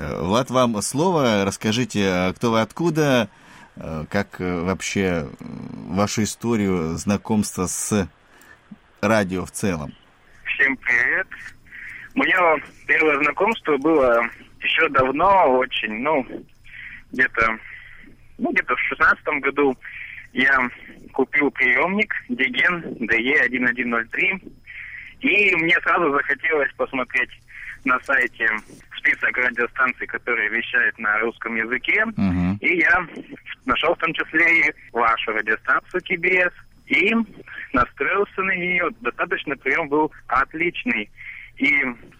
Э, 0.00 0.20
Влад, 0.22 0.50
вам 0.50 0.80
слово. 0.80 1.44
Расскажите, 1.44 2.06
а 2.08 2.32
кто 2.32 2.52
вы 2.52 2.60
откуда, 2.60 3.28
э, 3.76 4.04
как 4.08 4.40
э, 4.40 4.60
вообще 4.60 5.28
вашу 5.40 6.22
историю 6.22 6.96
знакомства 6.96 7.66
с 7.66 8.08
радио 9.00 9.44
в 9.44 9.50
целом. 9.50 9.92
Всем 10.44 10.76
привет. 10.76 11.26
Мое 12.14 12.62
первое 12.86 13.18
знакомство 13.18 13.76
было 13.78 14.22
еще 14.60 14.88
давно 14.90 15.58
очень, 15.58 15.94
ну, 16.00 16.24
где-то, 17.12 17.58
ну, 18.38 18.52
где-то 18.52 18.76
в 18.76 18.80
шестнадцатом 18.80 19.40
году 19.40 19.76
я 20.32 20.70
купил 21.12 21.50
приемник 21.50 22.14
Диген 22.28 22.84
DE1103, 23.00 24.52
и 25.20 25.56
мне 25.56 25.76
сразу 25.80 26.12
захотелось 26.12 26.72
посмотреть 26.74 27.30
на 27.84 27.98
сайте 28.00 28.48
список 28.98 29.36
радиостанций, 29.36 30.06
которые 30.06 30.48
вещают 30.50 30.98
на 30.98 31.18
русском 31.20 31.56
языке, 31.56 32.04
Угу. 32.04 32.58
и 32.60 32.78
я 32.78 33.06
нашел 33.64 33.94
в 33.94 33.98
том 33.98 34.12
числе 34.14 34.60
и 34.68 34.72
вашу 34.92 35.32
радиостанцию 35.32 36.00
КБС, 36.02 36.54
и 36.86 37.14
настроился 37.72 38.42
на 38.42 38.54
нее. 38.56 38.88
Достаточно 39.00 39.56
прием 39.56 39.88
был 39.88 40.10
отличный. 40.26 41.10
И 41.58 41.68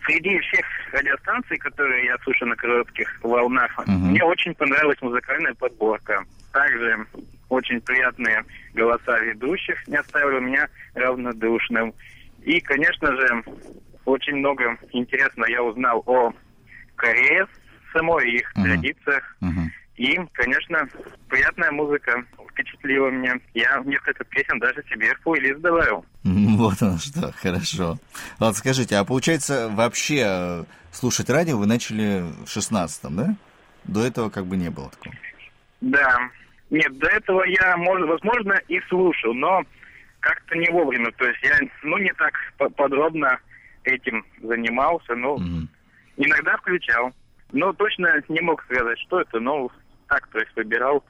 среди 0.05 0.39
всех 0.41 0.67
радиостанций, 0.93 1.57
которые 1.59 2.07
я 2.07 2.19
слушаю 2.19 2.49
на 2.51 2.57
коротких 2.57 3.19
волнах, 3.23 3.71
Мгм. 3.87 4.11
мне 4.11 4.23
очень 4.25 4.55
понравилась 4.55 5.01
музыкальная 5.01 5.55
подборка. 5.55 6.25
Также 6.53 7.07
очень 7.49 7.81
приятные 7.81 8.45
голоса 8.75 9.19
ведущих 9.21 9.87
не 9.89 9.97
оставили 9.97 10.41
меня 10.41 10.69
равнодушным. 10.95 11.95
И, 12.43 12.61
конечно 12.61 13.13
же, 13.17 13.43
очень 14.05 14.37
много 14.37 14.77
интересно 14.93 15.45
я 15.49 15.63
узнал 15.63 16.03
о 16.07 16.33
Корее 16.99 17.47
самой 17.93 18.31
их 18.31 18.53
Мгм. 18.55 18.65
традициях. 18.65 19.37
Угу. 19.41 19.61
И, 19.97 20.17
конечно, 20.33 20.87
приятная 21.29 21.71
музыка 21.73 22.23
впечатлила 22.53 23.09
меня. 23.09 23.35
Я 23.55 23.81
несколько 23.85 24.25
песен 24.25 24.59
даже 24.59 24.85
себе 24.91 25.15
в 25.15 25.21
плейлист 25.23 25.61
добавил. 25.61 26.05
Вот 26.25 26.81
оно 26.83 26.99
что, 26.99 27.33
хорошо. 27.33 27.99
Ладно, 28.39 28.55
скажите, 28.55 28.97
а 28.97 29.05
получается 29.05 29.69
вообще 29.71 30.23
э, 30.27 30.65
слушать 30.93 31.31
радио 31.31 31.57
вы 31.57 31.67
начали 31.67 32.25
в 32.45 32.49
шестнадцатом, 32.49 33.17
да? 33.17 33.35
До 33.85 34.05
этого 34.05 34.29
как 34.29 34.45
бы 34.47 34.57
не 34.57 34.71
было 34.71 34.91
такого. 34.91 35.15
Да. 35.81 36.19
Нет, 36.71 36.99
до 36.99 37.09
этого 37.09 37.45
я, 37.45 37.77
может, 37.79 38.07
возможно, 38.09 38.53
и 38.69 38.79
слушал, 38.89 39.33
но 39.35 39.63
как-то 40.21 40.57
не 40.57 40.69
вовремя. 40.71 41.11
То 41.13 41.27
есть 41.27 41.43
я, 41.43 41.59
ну, 41.83 41.97
не 41.99 42.13
так 42.15 42.35
по- 42.59 42.69
подробно 42.69 43.39
этим 43.85 44.25
занимался, 44.43 45.15
но 45.15 45.39
Мгм. 45.39 45.69
Иногда 46.19 46.57
включал. 46.59 47.13
Но 47.53 47.73
точно 47.73 48.09
не 48.29 48.41
мог 48.41 48.63
сказать, 48.65 48.99
что 49.01 49.21
это, 49.21 49.41
но 49.41 49.71
так, 50.09 50.27
то 50.29 50.39
есть 50.39 50.55
выбирал, 50.55 51.03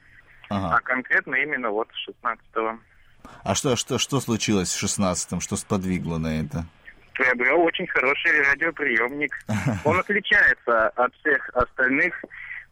а 0.51 0.69
Ага. 0.69 0.81
конкретно 0.85 1.35
именно 1.35 1.71
вот 1.71 1.89
16-го. 2.09 2.79
А 3.45 3.55
что, 3.55 3.75
что, 3.77 3.99
что 3.99 4.21
случилось 4.21 4.73
в 4.73 4.79
шестнадцатом? 4.79 5.41
Что 5.41 5.57
сподвигло 5.57 6.19
на 6.19 6.41
это? 6.41 6.65
приобрел 7.15 7.61
очень 7.63 7.89
хороший 7.89 8.43
радиоприемник. 8.49 9.37
Он 9.85 9.99
отличается 9.99 10.89
от 10.91 11.13
всех 11.17 11.49
остальных, 11.53 12.15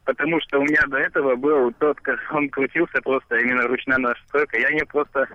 потому 0.04 0.40
что 0.42 0.60
у 0.60 0.62
меня 0.62 0.82
до 0.86 0.98
этого 0.98 1.34
был 1.34 1.72
тот, 1.80 2.00
как 2.02 2.20
он 2.32 2.48
крутился 2.48 3.00
просто 3.02 3.38
именно 3.38 3.66
ручная 3.66 3.98
настройка. 3.98 4.56
Я 4.60 4.70
не 4.70 4.84
просто 4.84 5.26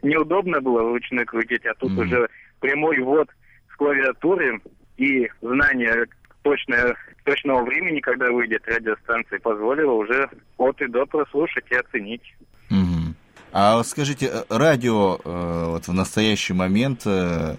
неудобно 0.00 0.62
было 0.62 0.82
вручную 0.82 1.26
крутить, 1.26 1.66
а 1.66 1.74
тут 1.74 1.90
Мгм. 1.92 1.98
уже 2.00 2.28
прямой 2.60 2.98
ввод 3.00 3.28
с 3.70 3.76
клавиатуры 3.76 4.62
и 4.96 5.28
знание 5.42 6.06
точное, 6.44 6.94
точного 7.24 7.64
времени, 7.64 8.00
когда 8.00 8.30
выйдет 8.30 8.62
радиостанция, 8.66 9.40
позволило 9.40 9.92
уже 9.92 10.28
от 10.58 10.80
и 10.80 10.86
до 10.86 11.06
прослушать 11.06 11.64
и 11.70 11.74
оценить. 11.74 12.34
Мгм. 12.70 13.16
А 13.52 13.82
скажите, 13.82 14.26
э, 14.26 14.42
радио 14.50 15.16
э, 15.16 15.64
вот 15.70 15.88
в 15.88 15.92
настоящий 15.92 16.52
момент 16.52 17.06
э, 17.06 17.56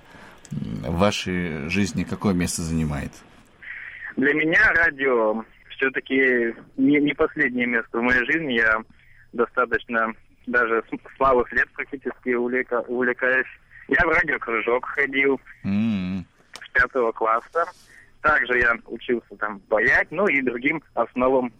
в 0.51 0.97
вашей 0.97 1.67
жизни 1.69 2.03
какое 2.03 2.33
место 2.33 2.61
занимает? 2.61 3.11
Для 4.15 4.33
меня 4.33 4.71
радио 4.73 5.43
все-таки 5.69 6.55
не, 6.77 6.99
не 6.99 7.13
последнее 7.13 7.65
место 7.65 7.97
в 7.97 8.01
моей 8.01 8.23
жизни. 8.25 8.53
Я 8.53 8.77
достаточно 9.33 10.13
даже 10.45 10.83
с, 10.89 11.19
малых 11.19 11.51
лет 11.51 11.67
практически 11.73 12.29
увлека, 12.33 12.81
увлекаюсь. 12.87 13.47
Я 13.87 14.05
в 14.05 14.09
радиокружок 14.09 14.85
ходил 14.85 15.41
М, 15.63 16.25
с 16.53 16.69
пятого 16.69 17.11
класса. 17.11 17.65
Также 18.25 18.57
я 18.57 18.75
учился 18.87 19.35
там 19.37 19.59
паять, 19.69 20.07
ну 20.09 20.25
и 20.25 20.41
другим 20.41 20.81
основам 20.95 21.53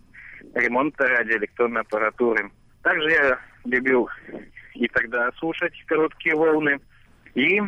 ремонта 0.55 1.07
радиоэлектронной 1.07 1.81
аппаратуры. 1.81 2.49
Также 2.81 3.07
я 3.11 3.39
любил 3.65 4.09
и 4.73 4.87
тогда 4.87 5.31
слушать 5.33 5.73
короткие 5.85 6.33
волны. 6.33 6.79
И 7.35 7.61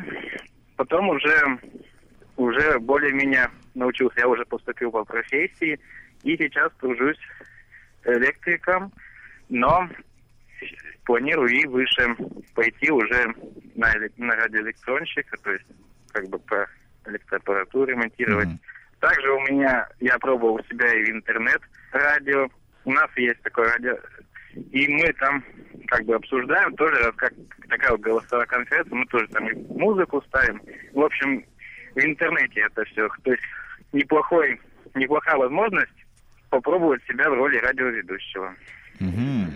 потом 0.77 1.09
уже, 1.09 1.59
уже 2.37 2.79
более-менее 2.79 3.51
научился. 3.75 4.21
Я 4.21 4.27
уже 4.27 4.43
поступил 4.45 4.89
по 4.89 5.05
профессии. 5.05 5.79
И 6.23 6.35
сейчас 6.35 6.71
тружусь 6.79 7.19
электриком. 8.03 8.91
Но 9.49 9.87
планирую 11.05 11.49
и 11.49 11.67
выше 11.67 12.15
пойти 12.55 12.89
уже 12.89 13.31
на, 13.75 13.93
на 14.17 14.35
радиоэлектронщика, 14.37 15.37
то 15.37 15.51
есть 15.51 15.65
как 16.11 16.27
бы 16.29 16.39
по 16.39 16.67
электроаппаратуре 17.05 17.93
ремонтировать. 17.93 18.47
Мгм. 18.47 18.59
Также 18.99 19.31
у 19.31 19.39
меня, 19.41 19.87
я 19.99 20.17
пробовал 20.17 20.59
себя 20.69 20.91
и 20.93 21.03
в 21.03 21.09
интернет-радио. 21.09 22.47
У 22.85 22.91
нас 22.91 23.09
есть 23.15 23.41
такое 23.41 23.69
радио. 23.71 23.97
И 24.71 24.87
мы 24.87 25.13
там 25.13 25.43
как 25.87 26.03
бы 26.05 26.15
обсуждаем 26.15 26.75
тоже, 26.75 27.11
как 27.15 27.33
такая 27.69 27.91
вот 27.91 28.01
голосовая 28.01 28.45
конференция, 28.47 28.95
мы 28.95 29.05
тоже 29.05 29.27
там 29.27 29.47
и 29.47 29.53
музыку 29.79 30.23
ставим. 30.27 30.61
В 30.93 31.01
общем, 31.01 31.45
в 31.95 31.99
интернете 31.99 32.61
это 32.61 32.83
все. 32.85 33.07
То 33.23 33.31
есть 33.31 33.43
неплохой, 33.93 34.59
неплохая 34.95 35.37
возможность 35.37 35.91
попробовать 36.49 37.03
себя 37.05 37.29
в 37.29 37.33
роли 37.33 37.57
радиоведущего. 37.57 38.55
Мгм. 38.99 39.53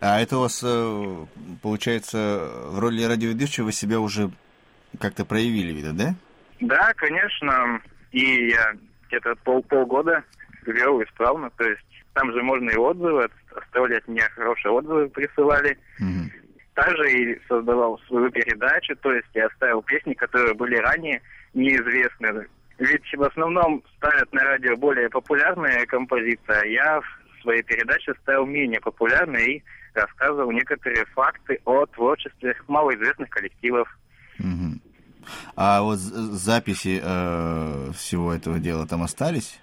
А 0.00 0.20
это 0.20 0.38
у 0.38 0.40
вас, 0.40 0.62
э, 0.64 1.26
получается, 1.62 2.50
в 2.68 2.78
роли 2.78 3.02
радиоведущего 3.02 3.66
вы 3.66 3.72
себя 3.72 4.00
уже 4.00 4.30
как-то 4.98 5.24
проявили, 5.24 5.72
видно, 5.72 5.92
да? 5.92 6.14
Да, 6.60 6.92
конечно. 6.94 7.80
И 8.16 8.48
я 8.48 8.72
где-то 9.08 9.34
пол, 9.44 9.62
полгода 9.64 10.24
вел 10.64 11.02
исправно. 11.02 11.50
То 11.50 11.64
есть 11.64 11.82
там 12.14 12.32
же 12.32 12.42
можно 12.42 12.70
и 12.70 12.76
отзывы 12.76 13.24
от- 13.24 13.62
оставлять. 13.62 14.08
Мне 14.08 14.22
хорошие 14.34 14.72
отзывы 14.72 15.08
присылали. 15.10 15.76
Мгм. 15.98 16.30
Также 16.72 17.12
и 17.12 17.40
создавал 17.46 18.00
свою 18.06 18.30
передачу, 18.30 18.96
то 18.96 19.12
есть 19.12 19.28
я 19.34 19.48
ставил 19.56 19.82
песни, 19.82 20.14
которые 20.14 20.54
были 20.54 20.76
ранее 20.76 21.20
неизвестны. 21.52 22.46
Ведь 22.78 23.14
в 23.14 23.22
основном 23.22 23.82
ставят 23.98 24.32
на 24.32 24.42
радио 24.44 24.76
более 24.76 25.10
популярные 25.10 25.84
композиции, 25.86 26.40
а 26.48 26.64
я 26.66 27.00
в 27.00 27.42
своей 27.42 27.62
передаче 27.62 28.14
ставил 28.22 28.46
менее 28.46 28.80
популярные 28.80 29.56
и 29.56 29.62
рассказывал 29.94 30.50
некоторые 30.52 31.04
факты 31.14 31.60
о 31.66 31.84
творчестве 31.86 32.54
малоизвестных 32.66 33.28
коллективов. 33.28 33.88
Мгм. 34.38 34.80
А 35.56 35.82
вот 35.82 35.98
записи 35.98 37.00
э, 37.02 37.90
всего 37.94 38.32
этого 38.32 38.58
дела 38.58 38.86
там 38.86 39.02
остались? 39.02 39.58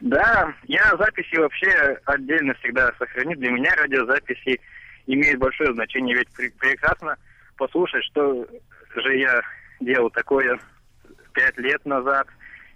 Да, 0.00 0.52
я 0.64 0.94
записи 0.98 1.36
вообще 1.36 1.98
отдельно 2.04 2.54
всегда 2.54 2.92
сохраню. 2.98 3.36
Для 3.36 3.50
меня 3.50 3.74
радиозаписи 3.76 4.60
имеют 5.06 5.40
большое 5.40 5.72
значение, 5.74 6.16
ведь 6.16 6.28
пре- 6.38 6.52
прекрасно 6.58 7.16
послушать, 7.56 8.04
что 8.04 8.46
же 8.94 9.16
я 9.16 9.40
делал 9.80 10.10
такое 10.10 10.58
пять 11.32 11.56
лет 11.58 11.84
назад. 11.86 12.26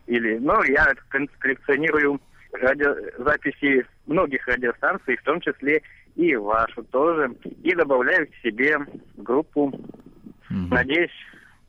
Или, 0.07 0.39
ну, 0.39 0.63
я 0.65 0.93
коллекционирую 1.39 2.21
радиозаписи 2.53 3.87
многих 4.07 4.47
радиостанций, 4.49 5.17
в 5.17 5.23
том 5.23 5.41
числе 5.41 5.83
и 6.17 6.35
вашу 6.37 6.83
тоже, 6.85 7.31
и 7.63 7.75
добавляю 7.75 8.27
к 8.27 8.35
себе 8.43 8.79
группу. 9.17 9.67
Угу. 9.67 10.69
Надеюсь, 10.71 11.11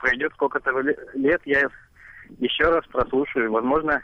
пройдет 0.02 0.34
сколько-то 0.34 0.72
лет, 1.14 1.42
я 1.46 1.70
еще 2.40 2.64
раз 2.66 2.86
прослушаю. 2.88 3.52
Возможно, 3.52 4.02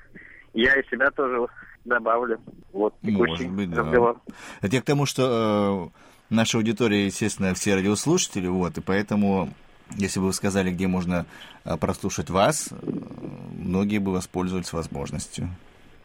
я 0.54 0.74
и 0.80 0.88
себя 0.90 1.10
тоже 1.12 1.48
добавлю. 1.86 2.40
Вот, 2.72 2.94
Может 3.02 3.50
быть, 3.50 3.70
да. 3.72 3.82
разговор. 3.82 4.22
Это 4.62 4.76
я 4.76 4.82
к 4.82 4.86
тому, 4.86 5.06
что 5.06 5.92
э, 5.92 6.34
наша 6.34 6.58
аудитория, 6.58 7.06
естественно, 7.06 7.54
все 7.54 7.76
радиослушатели, 7.76 8.48
вот, 8.48 8.78
и 8.78 8.82
поэтому, 8.82 9.50
если 9.92 10.20
бы 10.20 10.28
вы 10.28 10.34
сказали, 10.34 10.72
где 10.72 10.88
можно 10.88 11.26
э, 11.66 11.78
прослушать 11.78 12.30
вас, 12.30 12.72
э, 12.72 12.76
многие 13.58 14.00
бы 14.00 14.12
воспользовались 14.12 14.74
возможностью. 14.74 15.48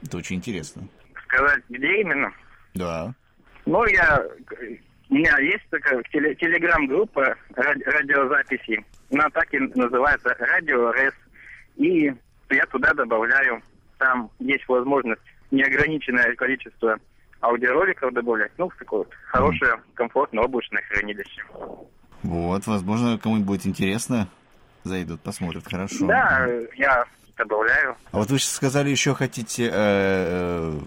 Это 0.03 0.17
очень 0.17 0.37
интересно. 0.37 0.83
Сказать, 1.27 1.63
где 1.69 2.01
именно? 2.01 2.33
Да. 2.75 3.15
Ну, 3.67 3.85
я... 3.87 4.25
У 5.09 5.15
меня 5.15 5.39
есть 5.41 5.69
такая 5.69 6.03
телеграм-группа 6.05 7.37
радиозаписи. 7.55 8.83
Она 9.13 9.29
так 9.31 9.53
и 9.53 9.59
называется 9.59 10.35
«Радио 10.39 10.91
РС». 10.91 11.15
И 11.77 12.13
я 12.51 12.67
туда 12.67 12.93
добавляю. 12.95 13.63
Там 13.99 14.31
есть 14.39 14.67
возможность 14.69 15.23
неограниченное 15.51 16.35
количество 16.35 16.99
аудиороликов 17.41 18.13
добавлять. 18.15 18.53
Ну, 18.57 18.69
в 18.71 18.77
такое 18.77 19.01
вот 19.01 19.11
хорошее, 19.27 19.81
комфортное 19.95 20.45
облачное 20.45 20.83
хранилище. 20.89 21.43
Вот, 22.23 22.67
возможно, 22.67 23.19
кому-нибудь 23.19 23.47
будет 23.47 23.67
интересно. 23.67 24.29
Зайдут, 24.85 25.21
посмотрят, 25.21 25.65
хорошо. 25.69 26.07
Да, 26.07 26.49
я 26.77 27.05
добавляю. 27.37 27.97
А 28.13 28.19
вот 28.19 28.31
вы 28.31 28.39
сейчас 28.39 28.53
сказали, 28.53 28.91
еще 28.91 29.15
хотите 29.15 29.67
э, 29.67 29.71
э, 29.73 30.79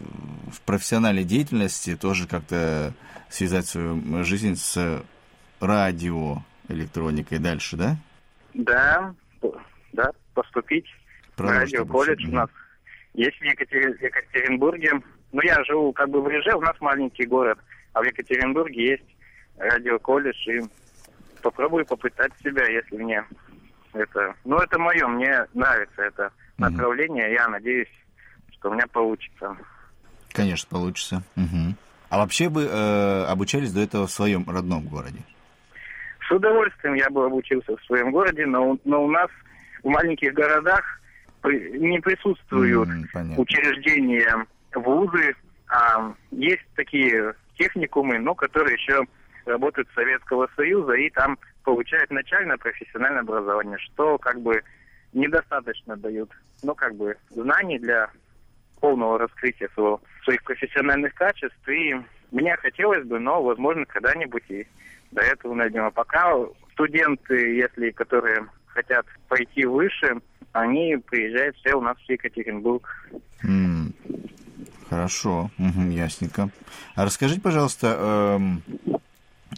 в 0.52 0.62
профессиональной 0.62 1.24
деятельности 1.24 1.96
тоже 1.96 2.28
как-то 2.28 2.94
связать 3.30 3.68
свою 3.68 4.24
жизнь 4.24 4.56
с 4.56 5.04
радио, 5.60 6.38
электроникой 6.70 7.40
дальше, 7.40 7.78
да? 7.78 7.98
Да, 8.56 9.14
да, 9.94 10.12
поступить 10.34 10.86
Продолжить 11.36 11.74
в 11.74 11.78
радиоколледж 11.78 12.28
у 12.28 12.32
нас 12.32 12.50
есть 13.14 13.38
в 13.40 13.44
Екатеринбурге. 13.44 14.92
Ну, 15.32 15.42
я 15.42 15.64
живу 15.66 15.92
как 15.94 16.10
бы 16.10 16.22
в 16.22 16.28
Реже, 16.28 16.56
у 16.56 16.62
нас 16.62 16.76
маленький 16.80 17.26
город, 17.26 17.60
а 17.94 18.02
в 18.02 18.06
Екатеринбурге 18.06 18.92
есть 18.92 19.16
радиоколледж, 19.58 20.50
и 20.50 20.62
попробую 21.42 21.86
попытать 21.86 22.32
себя, 22.44 22.66
если 22.68 22.96
мне 22.98 23.24
это... 23.94 24.34
Ну, 24.46 24.58
это 24.58 24.80
мое, 24.80 25.08
мне 25.08 25.46
нравится 25.54 26.02
это 26.02 26.32
направление, 26.58 27.34
я 27.34 27.48
надеюсь, 27.50 27.92
что 28.54 28.70
у 28.70 28.74
меня 28.74 28.88
получится. 28.88 29.58
Конечно, 30.32 30.70
получится. 30.70 31.24
Угу. 31.36 31.76
А 32.10 32.18
вообще 32.18 32.50
бы 32.50 32.64
э, 32.64 33.24
обучались 33.26 33.74
до 33.74 33.82
этого 33.82 34.08
в 34.08 34.12
своем 34.12 34.50
родном 34.50 34.88
городе? 34.88 35.20
С 36.28 36.32
удовольствием 36.32 36.96
я 36.96 37.10
бы 37.10 37.26
обучился 37.26 37.76
в 37.76 37.84
своем 37.84 38.12
городе, 38.12 38.46
но, 38.46 38.78
но 38.84 39.04
у 39.04 39.12
нас 39.12 39.30
в 39.84 39.88
маленьких 39.88 40.34
городах 40.34 40.84
не 41.44 42.00
присутствуют 42.00 42.90
mm, 42.90 43.36
учреждения, 43.38 44.46
вузы, 44.74 45.36
а 45.68 46.14
есть 46.32 46.66
такие 46.76 47.36
техникумы, 47.58 48.18
но 48.18 48.34
которые 48.34 48.74
еще 48.74 49.06
работают 49.46 49.88
Советского 49.94 50.50
Союза 50.56 50.94
и 50.94 51.10
там 51.12 51.38
получают 51.64 52.10
начальное 52.12 52.58
профессиональное 52.58 53.22
образование, 53.22 53.78
что 53.78 54.18
как 54.18 54.42
бы 54.42 54.62
недостаточно 55.14 55.96
дают, 55.96 56.32
ну, 56.64 56.76
как 56.76 56.96
бы, 56.96 57.16
знаний 57.30 57.80
для 57.80 58.10
полного 58.80 59.20
раскрытия 59.20 59.70
своего, 59.74 60.02
своих 60.24 60.44
профессиональных 60.44 61.14
качеств. 61.14 61.70
И 61.70 61.96
мне 62.32 62.56
хотелось 62.58 63.06
бы, 63.06 63.20
но, 63.20 63.42
возможно, 63.42 63.86
когда-нибудь 63.86 64.44
и 64.50 64.68
до 65.16 65.22
этого 65.22 65.56
найдем. 65.56 65.86
А 65.86 65.92
пока 65.92 66.34
студенты, 66.74 67.56
если 67.56 67.92
которые 67.92 68.46
хотят 68.68 69.06
пойти 69.28 69.66
выше, 69.66 70.22
они 70.52 70.98
приезжают 70.98 71.56
все 71.58 71.74
у 71.74 71.82
нас 71.82 71.98
в 71.98 72.10
Екатеринбург. 72.10 73.10
Mm. 73.44 73.94
Хорошо, 74.90 75.50
угу, 75.58 75.82
ясненько. 75.90 76.50
А 76.94 77.06
расскажите, 77.06 77.42
пожалуйста, 77.42 77.98
э, 77.98 78.40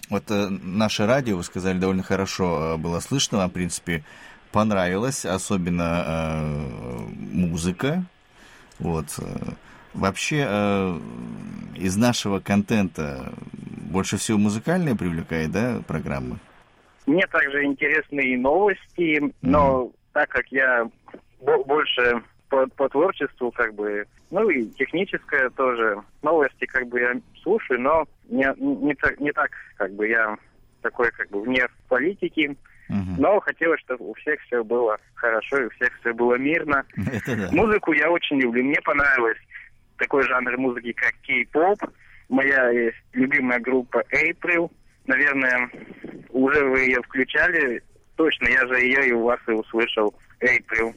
вот 0.09 0.23
э, 0.31 0.47
наше 0.49 1.05
радио, 1.05 1.37
вы 1.37 1.43
сказали, 1.43 1.77
довольно 1.77 2.01
хорошо 2.01 2.75
э, 2.75 2.77
было 2.77 3.01
слышно, 3.01 3.39
вам, 3.39 3.49
в 3.49 3.53
принципе, 3.53 4.03
понравилось, 4.51 5.25
особенно 5.25 6.03
э, 6.07 6.97
музыка. 7.33 8.05
Вот. 8.79 9.07
Э, 9.19 9.51
вообще, 9.93 10.45
э, 10.47 10.99
из 11.75 11.97
нашего 11.97 12.39
контента 12.39 13.33
больше 13.87 14.17
всего 14.17 14.37
музыкальные 14.37 14.95
привлекает, 14.95 15.51
да, 15.51 15.81
программы? 15.87 16.37
Мне 17.05 17.25
также 17.27 17.63
интересны 17.63 18.21
и 18.21 18.37
новости, 18.37 19.33
но 19.41 19.83
mm. 19.83 19.95
так 20.13 20.29
как 20.29 20.47
я 20.51 20.89
больше 21.65 22.21
по, 22.49 22.67
по 22.67 22.89
творчеству, 22.89 23.51
как 23.51 23.73
бы, 23.73 24.05
ну 24.31 24.49
и 24.49 24.65
техническое 24.71 25.49
тоже. 25.51 26.01
Новости, 26.21 26.65
как 26.65 26.87
бы, 26.87 26.99
я 26.99 27.13
слушаю, 27.41 27.79
но 27.79 28.05
не, 28.29 28.47
не, 28.57 28.93
так, 28.95 29.19
не 29.19 29.31
так, 29.31 29.51
как 29.77 29.93
бы, 29.93 30.07
я 30.07 30.37
такой, 30.81 31.11
как 31.11 31.29
бы, 31.29 31.41
вне 31.41 31.67
политики. 31.87 32.55
Угу. 32.89 33.15
Но 33.17 33.39
хотелось, 33.41 33.81
чтобы 33.81 34.09
у 34.09 34.13
всех 34.13 34.39
все 34.41 34.63
было 34.63 34.97
хорошо, 35.15 35.57
и 35.57 35.65
у 35.65 35.69
всех 35.71 35.89
все 35.99 36.13
было 36.13 36.35
мирно. 36.35 36.83
Да. 37.27 37.49
Музыку 37.51 37.91
я 37.91 38.09
очень 38.09 38.39
люблю. 38.39 38.63
Мне 38.63 38.79
понравилось 38.81 39.37
такой 39.97 40.23
жанр 40.23 40.57
музыки, 40.57 40.93
как 40.93 41.13
кей-поп. 41.23 41.79
Моя 42.29 42.69
есть 42.69 42.97
любимая 43.13 43.59
группа 43.59 44.03
April. 44.11 44.71
Наверное, 45.05 45.69
уже 46.29 46.65
вы 46.65 46.81
ее 46.81 47.01
включали. 47.03 47.81
Точно, 48.15 48.47
я 48.47 48.67
же 48.67 48.79
ее 48.79 49.09
и 49.09 49.11
у 49.13 49.23
вас 49.23 49.39
и 49.47 49.51
услышал. 49.51 50.13
April. 50.41 50.93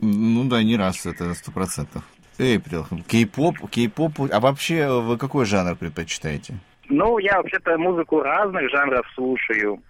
Ну 0.00 0.44
да, 0.48 0.62
не 0.62 0.76
раз, 0.76 1.06
это 1.06 1.34
сто 1.34 1.52
процентов. 1.52 2.02
April, 2.38 2.86
K-pop, 3.08 3.56
K-pop. 3.70 4.30
А 4.30 4.40
вообще 4.40 4.88
вы 4.88 5.16
какой 5.16 5.46
жанр 5.46 5.74
предпочитаете? 5.76 6.54
Ну, 6.88 7.18
я 7.18 7.38
вообще-то 7.38 7.78
музыку 7.78 8.20
разных 8.20 8.70
жанров 8.70 9.06
слушаю. 9.14 9.80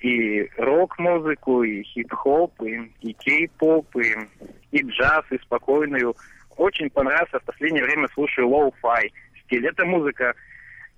И 0.00 0.48
рок-музыку, 0.56 1.62
и 1.62 1.82
хип-хоп, 1.82 2.62
и, 2.62 2.90
и 3.02 3.12
K-pop, 3.12 3.96
и, 3.96 4.16
и 4.72 4.82
джаз, 4.82 5.24
и 5.30 5.38
спокойную. 5.38 6.16
Очень 6.56 6.88
понравился, 6.88 7.38
в 7.38 7.44
последнее 7.44 7.84
время 7.84 8.08
слушаю 8.14 8.48
lo-fi 8.48 9.12
стиль. 9.50 9.66
Это 9.66 9.84
музыка 9.84 10.34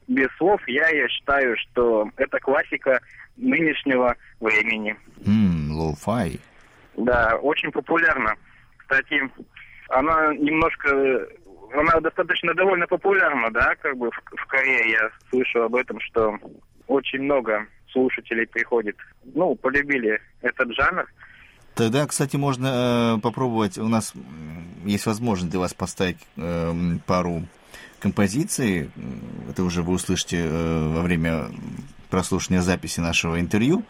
без 0.07 0.29
слов. 0.37 0.61
Я, 0.67 0.89
я 0.91 1.09
считаю, 1.09 1.57
что 1.57 2.11
это 2.17 2.39
классика 2.39 3.01
нынешнего 3.37 4.17
времени. 4.41 4.97
Mm, 5.21 5.71
lo-fi. 5.73 6.39
Да, 6.97 7.37
очень 7.41 7.73
популярна. 7.73 8.35
Кстати, 8.77 9.23
она 9.89 10.35
немножко, 10.35 11.27
она 11.73 12.01
достаточно 12.01 12.53
довольно 12.55 12.87
популярна, 12.87 13.51
да, 13.51 13.75
как 13.81 13.97
бы 13.97 14.11
в, 14.11 14.37
в 14.37 14.47
Корее 14.47 14.91
я 14.91 15.11
слышу 15.31 15.63
об 15.63 15.75
этом, 15.75 15.99
что 16.01 16.37
очень 16.87 17.23
много 17.23 17.67
слушателей 17.91 18.47
приходит, 18.47 18.97
ну, 19.35 19.55
полюбили 19.55 20.21
этот 20.43 20.75
жанр. 20.75 21.07
Тогда, 21.75 22.07
кстати, 22.07 22.37
можно 22.37 23.17
э, 23.17 23.21
попробовать, 23.23 23.79
у 23.79 23.89
нас 23.89 24.13
есть 24.85 25.07
возможность 25.07 25.51
для 25.51 25.61
вас 25.61 25.73
поставить 25.73 26.19
э, 26.37 26.73
пару 27.07 27.43
композиций, 28.03 28.91
это 29.49 29.63
уже 29.63 29.83
вы 29.83 29.95
услышите 29.95 30.39
э, 30.39 30.89
во 30.95 31.03
время 31.03 31.45
прослушивания 32.11 32.61
записи 32.61 33.01
нашего 33.01 33.39
интервью, 33.39 33.85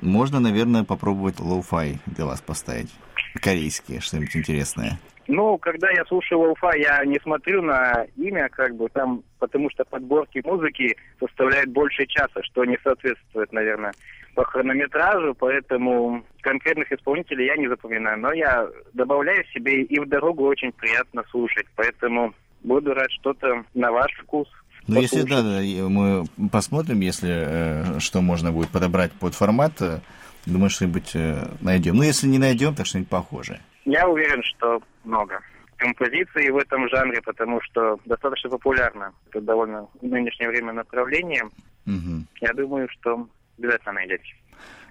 можно, 0.00 0.40
наверное, 0.40 0.84
попробовать 0.84 1.40
lo-fi 1.40 1.98
для 2.06 2.24
вас 2.24 2.40
поставить. 2.40 2.90
Корейские, 3.34 4.00
что-нибудь 4.00 4.36
интересное? 4.36 4.98
Ну, 5.28 5.58
когда 5.58 5.90
я 5.90 6.04
слушаю 6.04 6.40
lo-fi, 6.40 6.80
я 6.80 7.04
не 7.04 7.18
смотрю 7.20 7.62
на 7.62 8.06
имя, 8.16 8.48
как 8.48 8.76
бы 8.76 8.88
там, 8.88 9.22
потому 9.38 9.70
что 9.70 9.84
подборки 9.84 10.40
музыки 10.44 10.96
составляют 11.18 11.70
больше 11.70 12.06
часа, 12.06 12.42
что 12.42 12.64
не 12.64 12.78
соответствует, 12.82 13.52
наверное, 13.52 13.92
по 14.34 14.44
хронометражу, 14.44 15.34
поэтому 15.34 16.24
конкретных 16.40 16.90
исполнителей 16.92 17.46
я 17.46 17.56
не 17.56 17.68
запоминаю. 17.68 18.18
Но 18.18 18.32
я 18.32 18.68
добавляю 18.94 19.44
себе 19.46 19.82
и 19.82 19.98
в 19.98 20.08
дорогу 20.08 20.44
очень 20.44 20.72
приятно 20.72 21.22
слушать, 21.30 21.66
поэтому 21.76 22.34
буду 22.62 22.94
рад 22.94 23.10
что-то 23.10 23.64
на 23.74 23.90
ваш 23.90 24.12
вкус. 24.22 24.48
Ну, 24.88 25.00
если 25.00 25.22
да, 25.22 25.42
да, 25.42 25.60
мы 25.88 26.24
посмотрим, 26.50 27.00
если 27.00 27.30
э, 27.30 28.00
что 28.00 28.20
можно 28.20 28.50
будет 28.50 28.70
подобрать 28.70 29.12
под 29.12 29.34
формат, 29.34 29.80
э, 29.80 30.00
Думаю, 30.46 30.70
что-нибудь 30.70 31.14
э, 31.14 31.46
найдем. 31.60 31.96
Ну, 31.96 32.02
если 32.02 32.26
не 32.26 32.38
найдем, 32.38 32.74
то 32.74 32.84
что-нибудь 32.84 33.10
похожее. 33.10 33.60
Я 33.84 34.08
уверен, 34.08 34.42
что 34.42 34.82
много 35.04 35.40
композиций 35.76 36.50
в 36.50 36.56
этом 36.56 36.88
жанре, 36.88 37.20
потому 37.22 37.60
что 37.62 37.98
достаточно 38.04 38.50
популярно. 38.50 39.12
Это 39.30 39.40
довольно 39.40 39.88
в 40.00 40.06
нынешнее 40.06 40.48
время 40.48 40.72
направление. 40.72 41.44
Угу. 41.86 42.24
Я 42.40 42.52
думаю, 42.54 42.88
что 42.90 43.28
обязательно 43.58 43.94
найдете. 43.94 44.24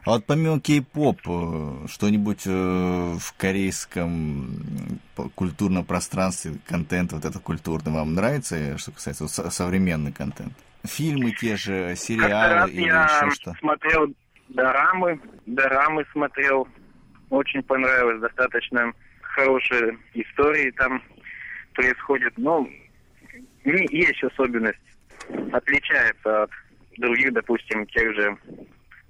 А 0.03 0.11
вот 0.11 0.25
помимо 0.25 0.59
кей-поп, 0.59 1.19
э, 1.27 1.87
что-нибудь 1.87 2.47
э, 2.47 2.49
в 2.49 3.33
корейском 3.37 4.99
культурном 5.35 5.85
пространстве, 5.85 6.53
контент 6.67 7.13
вот 7.13 7.23
это 7.23 7.39
культурный 7.39 7.91
вам 7.91 8.15
нравится, 8.15 8.77
что 8.79 8.91
касается 8.91 9.23
вот, 9.25 9.53
современный 9.53 10.11
контент? 10.11 10.53
Фильмы 10.83 11.31
те 11.31 11.55
же, 11.55 11.95
сериалы 11.95 12.71
или 12.71 12.87
я 12.87 13.05
еще 13.05 13.29
что? 13.35 13.53
смотрел 13.59 14.11
дорамы, 14.49 15.19
дорамы 15.45 16.03
смотрел, 16.11 16.67
очень 17.29 17.61
понравилось, 17.61 18.21
достаточно 18.21 18.91
хорошие 19.21 19.99
истории 20.15 20.71
там 20.71 21.01
происходят. 21.73 22.33
Но 22.37 22.67
есть 23.63 24.23
особенность, 24.23 24.79
отличается 25.51 26.43
от 26.43 26.51
других, 26.97 27.33
допустим, 27.33 27.85
тех 27.85 28.15
же 28.15 28.37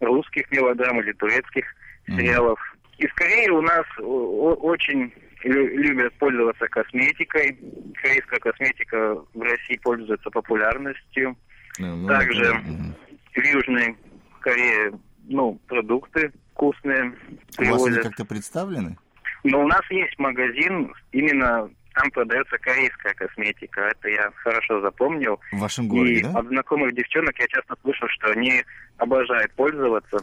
русских 0.02 0.50
мелодрам 0.52 1.00
или 1.00 1.14
турецких 1.14 1.64
mm-hmm. 1.66 2.18
сериалов. 2.18 2.60
И 2.98 3.08
скорее 3.08 3.52
у 3.52 3.62
нас 3.62 3.86
очень 4.00 5.14
любят 5.44 6.14
пользоваться 6.16 6.68
косметикой. 6.68 7.58
Корейская 8.02 8.40
косметика 8.40 9.16
в 9.34 9.42
России 9.42 9.80
пользуется 9.82 10.30
популярностью. 10.30 11.36
Mm-hmm. 11.80 12.08
Также 12.08 12.44
mm-hmm. 12.44 12.94
в 13.34 13.46
Южной 13.46 13.96
Корее, 14.42 14.92
ну, 15.28 15.60
продукты 15.68 16.32
вкусные. 16.54 17.14
У 17.54 17.58
привозят. 17.58 17.88
вас 17.88 17.96
они 17.96 18.04
как-то 18.04 18.26
представлены? 18.26 18.98
Но 19.44 19.64
у 19.64 19.68
нас 19.68 19.82
есть 19.90 20.18
магазин 20.20 20.94
именно 21.12 21.70
там 21.94 22.10
продается 22.12 22.58
корейская 22.58 23.14
косметика. 23.14 23.82
Это 23.82 24.10
я 24.10 24.32
хорошо 24.36 24.82
запомнил. 24.82 25.40
В 25.52 25.60
вашем 25.60 25.88
городе, 25.88 26.14
И 26.14 26.24
да? 26.24 26.32
от 26.40 26.48
знакомых 26.48 26.94
девчонок 26.94 27.38
я 27.40 27.48
часто 27.48 27.76
слышал, 27.82 28.08
что 28.10 28.32
они 28.32 28.64
обожают 28.98 29.52
пользоваться. 29.54 30.20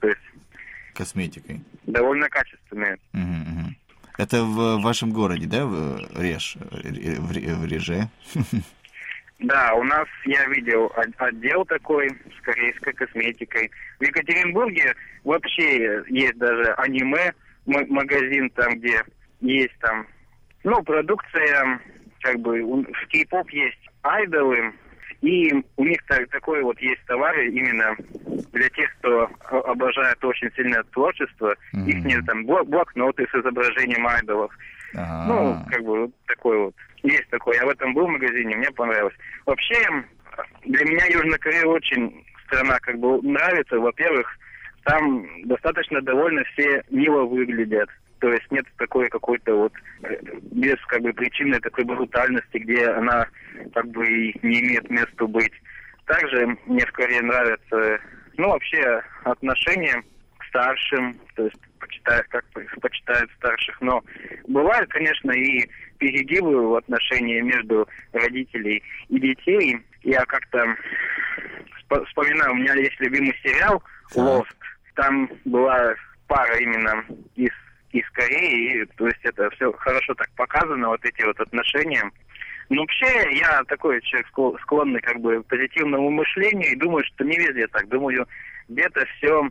То 0.00 0.08
есть... 0.08 0.20
Косметикой. 0.94 1.60
Довольно 1.86 2.28
качественные. 2.28 2.98
Угу, 3.14 3.22
угу. 3.22 3.74
Это 4.18 4.44
в 4.44 4.82
вашем 4.82 5.12
городе, 5.12 5.46
да, 5.46 5.64
в 5.64 6.20
Реж, 6.20 6.56
в, 6.56 7.32
в 7.32 7.66
Реже? 7.66 8.08
Да, 9.42 9.74
у 9.74 9.82
нас 9.82 10.06
я 10.24 10.44
видел 10.46 10.92
отдел 11.18 11.64
такой 11.64 12.08
с 12.10 12.40
корейской 12.42 12.92
косметикой. 12.92 13.72
В 13.98 14.04
Екатеринбурге 14.04 14.94
вообще 15.24 16.04
есть 16.08 16.38
даже 16.38 16.72
аниме 16.74 17.34
магазин 17.66 18.50
там, 18.50 18.78
где 18.78 19.02
есть 19.40 19.76
там 19.80 20.06
ну, 20.64 20.82
продукция, 20.82 21.80
как 22.20 22.38
бы, 22.40 22.62
в 22.62 23.06
кей-поп 23.08 23.50
есть 23.50 23.88
айдолы, 24.02 24.72
и 25.22 25.52
у 25.76 25.84
них 25.84 25.98
так, 26.08 26.28
такой 26.30 26.62
вот 26.62 26.78
есть 26.80 27.04
товары 27.06 27.48
именно 27.48 27.96
для 28.52 28.68
тех, 28.70 28.92
кто 28.98 29.30
обожает 29.50 30.22
очень 30.24 30.50
сильное 30.54 30.82
творчество. 30.92 31.54
Mm-hmm. 31.74 31.86
Их 31.86 32.04
нет 32.04 32.26
там 32.26 32.44
блокноты 32.44 33.26
с 33.30 33.34
изображением 33.34 34.06
айдолов. 34.06 34.52
Ah. 34.94 35.24
Ну, 35.26 35.58
как 35.70 35.82
бы 35.84 36.00
вот 36.02 36.10
такой 36.26 36.58
вот. 36.58 36.74
Есть 37.02 37.28
такой. 37.30 37.56
Я 37.56 37.66
в 37.66 37.70
этом 37.70 37.94
был 37.94 38.06
в 38.06 38.10
магазине, 38.10 38.56
мне 38.56 38.70
понравилось. 38.72 39.14
Вообще, 39.46 39.76
для 40.64 40.84
меня 40.84 41.06
Южная 41.06 41.38
Корея 41.38 41.66
очень 41.66 42.24
страна 42.46 42.78
как 42.80 42.98
бы 42.98 43.22
нравится. 43.22 43.78
Во-первых, 43.78 44.26
там 44.84 45.26
достаточно 45.44 46.00
довольно 46.02 46.42
все 46.52 46.82
мило 46.90 47.22
выглядят. 47.22 47.88
То 48.22 48.32
есть 48.32 48.48
нет 48.52 48.64
такой 48.78 49.08
какой-то 49.08 49.52
вот 49.56 49.72
без 50.52 50.76
как 50.86 51.02
бы 51.02 51.12
причины 51.12 51.58
такой 51.58 51.82
брутальности, 51.82 52.58
где 52.58 52.86
она 52.86 53.26
как 53.74 53.84
бы 53.88 54.06
и 54.06 54.38
не 54.46 54.60
имеет 54.60 54.88
места 54.88 55.26
быть. 55.26 55.52
Также 56.06 56.56
мне 56.66 56.86
в 56.86 56.92
Корее 56.92 57.20
нравятся, 57.20 57.98
ну, 58.36 58.50
вообще 58.50 59.02
отношения 59.24 60.04
к 60.38 60.44
старшим, 60.44 61.18
то 61.34 61.46
есть 61.46 61.56
почитают, 61.80 62.28
как 62.28 62.44
почитают 62.80 63.28
старших. 63.38 63.80
Но 63.80 64.04
бывают, 64.46 64.88
конечно, 64.90 65.32
и 65.32 65.68
перегибы 65.98 66.68
в 66.68 66.76
отношении 66.76 67.40
между 67.40 67.88
родителей 68.12 68.84
и 69.08 69.18
детей. 69.18 69.80
Я 70.02 70.24
как-то 70.26 70.76
вспоминаю, 72.06 72.52
у 72.52 72.56
меня 72.56 72.74
есть 72.74 73.00
любимый 73.00 73.36
сериал 73.42 73.82
«Лост». 74.14 74.54
Там 74.94 75.28
была 75.44 75.94
пара 76.28 76.56
именно 76.58 77.04
из 77.34 77.50
из 77.92 78.08
Кореи, 78.10 78.82
и, 78.82 78.86
то 78.96 79.06
есть 79.06 79.20
это 79.22 79.50
все 79.50 79.72
хорошо 79.72 80.14
так 80.14 80.30
показано, 80.36 80.88
вот 80.88 81.04
эти 81.04 81.22
вот 81.22 81.38
отношения. 81.38 82.10
Но 82.68 82.80
вообще 82.80 83.36
я 83.38 83.62
такой 83.64 84.00
человек 84.02 84.28
склонный 84.62 85.00
как 85.00 85.20
бы 85.20 85.42
к 85.42 85.46
позитивному 85.46 86.10
мышлению 86.10 86.72
и 86.72 86.76
думаю, 86.76 87.04
что 87.04 87.24
не 87.24 87.36
везде 87.36 87.66
так. 87.66 87.86
Думаю, 87.88 88.26
где-то 88.68 89.04
все 89.16 89.48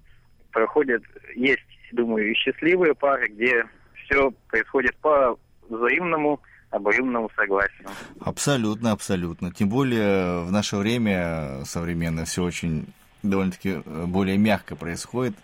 проходит, 0.51 1.03
есть, 1.35 1.61
думаю, 1.91 2.31
и 2.31 2.35
счастливые 2.35 2.95
пары, 2.95 3.27
где 3.27 3.63
все 3.93 4.31
происходит 4.49 4.95
по 4.97 5.37
взаимному 5.69 6.41
обоюдному 6.71 7.29
согласию. 7.35 7.87
Абсолютно, 8.21 8.91
абсолютно. 8.91 9.51
Тем 9.51 9.69
более 9.69 10.43
в 10.43 10.51
наше 10.51 10.77
время 10.77 11.63
современное 11.65 12.25
все 12.25 12.43
очень 12.43 12.87
довольно-таки 13.23 13.81
э, 13.85 14.05
более 14.07 14.37
мягко 14.37 14.75
происходит. 14.75 15.35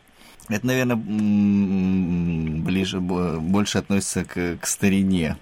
Это, 0.50 0.66
наверное, 0.66 0.96
ближе, 0.96 3.00
больше 3.00 3.80
относится 3.80 4.24
к, 4.24 4.58
к 4.62 4.66
старине. 4.66 5.38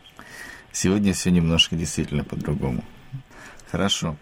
Сегодня 0.71 1.13
все 1.13 1.31
немножко 1.31 1.75
действительно 1.75 2.23
по-другому. 2.23 2.83
Хорошо. 3.71 4.17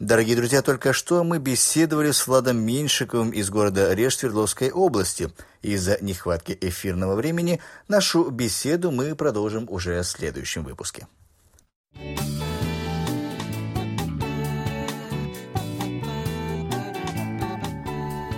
Дорогие 0.00 0.36
друзья, 0.36 0.60
только 0.60 0.92
что 0.92 1.22
мы 1.22 1.38
беседовали 1.38 2.10
с 2.10 2.26
Владом 2.26 2.58
Меньшиковым 2.58 3.30
из 3.30 3.48
города 3.48 3.94
Реж 3.94 4.16
Свердловской 4.16 4.70
области. 4.70 5.30
Из-за 5.62 5.98
нехватки 6.02 6.58
эфирного 6.60 7.14
времени 7.14 7.60
нашу 7.86 8.28
беседу 8.30 8.90
мы 8.90 9.14
продолжим 9.14 9.66
уже 9.70 10.02
в 10.02 10.06
следующем 10.06 10.64
выпуске. 10.64 11.06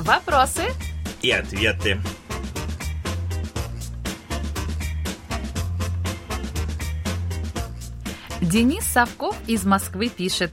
Вопросы 0.00 0.62
и 1.20 1.30
ответы. 1.30 1.98
Денис 8.40 8.82
Савков 8.84 9.36
из 9.46 9.66
Москвы 9.66 10.08
пишет. 10.08 10.52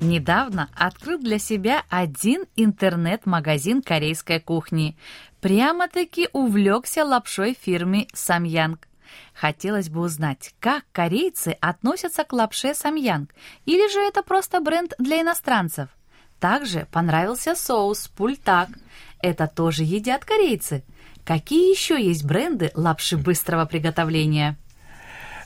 Недавно 0.00 0.70
открыл 0.74 1.18
для 1.18 1.38
себя 1.38 1.82
один 1.90 2.44
интернет-магазин 2.56 3.82
корейской 3.82 4.40
кухни. 4.40 4.96
Прямо-таки 5.42 6.30
увлекся 6.32 7.04
лапшой 7.04 7.54
фирмы 7.60 8.08
Самьянг. 8.14 8.88
Хотелось 9.34 9.90
бы 9.90 10.00
узнать, 10.00 10.54
как 10.58 10.84
корейцы 10.92 11.54
относятся 11.60 12.24
к 12.24 12.32
лапше 12.32 12.72
Самьянг, 12.72 13.34
или 13.66 13.92
же 13.92 14.00
это 14.00 14.22
просто 14.22 14.60
бренд 14.60 14.94
для 14.98 15.20
иностранцев? 15.20 15.90
Также 16.40 16.86
понравился 16.92 17.54
соус 17.54 18.08
пультак. 18.08 18.68
Это 19.22 19.46
тоже 19.46 19.82
едят 19.84 20.24
корейцы. 20.24 20.84
Какие 21.24 21.70
еще 21.70 22.00
есть 22.00 22.24
бренды 22.24 22.70
лапши 22.74 23.16
быстрого 23.16 23.64
приготовления? 23.64 24.56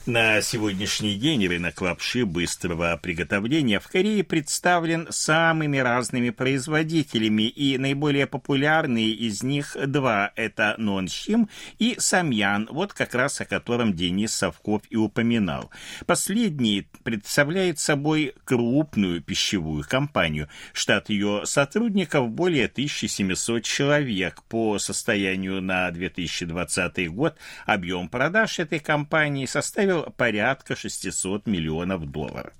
На 0.07 0.41
сегодняшний 0.41 1.13
день 1.13 1.47
рынок 1.47 1.79
лапши 1.79 2.25
быстрого 2.25 2.99
приготовления 2.99 3.79
в 3.79 3.87
Корее 3.87 4.23
представлен 4.23 5.05
самыми 5.11 5.77
разными 5.77 6.31
производителями, 6.31 7.43
и 7.43 7.77
наиболее 7.77 8.25
популярные 8.25 9.11
из 9.11 9.43
них 9.43 9.77
два– 9.85 10.31
это 10.35 10.73
Нонщим 10.79 11.49
и 11.77 11.97
Самьян, 11.99 12.67
вот 12.71 12.93
как 12.93 13.13
раз 13.13 13.41
о 13.41 13.45
котором 13.45 13.93
Денис 13.93 14.33
Совков 14.33 14.81
и 14.89 14.95
упоминал. 14.95 15.69
Последний 16.07 16.87
представляет 17.03 17.77
собой 17.77 18.33
крупную 18.43 19.21
пищевую 19.21 19.85
компанию. 19.87 20.49
Штат 20.73 21.09
ее 21.09 21.43
сотрудников 21.45 22.31
более 22.31 22.65
1700 22.65 23.63
человек. 23.63 24.41
По 24.49 24.79
состоянию 24.79 25.61
на 25.61 25.91
2020 25.91 27.11
год 27.11 27.37
объем 27.67 28.09
продаж 28.09 28.57
этой 28.57 28.79
компании 28.79 29.45
составил 29.45 29.90
составил 29.91 30.11
порядка 30.13 30.75
600 30.75 31.47
миллионов 31.47 32.09
долларов. 32.09 32.53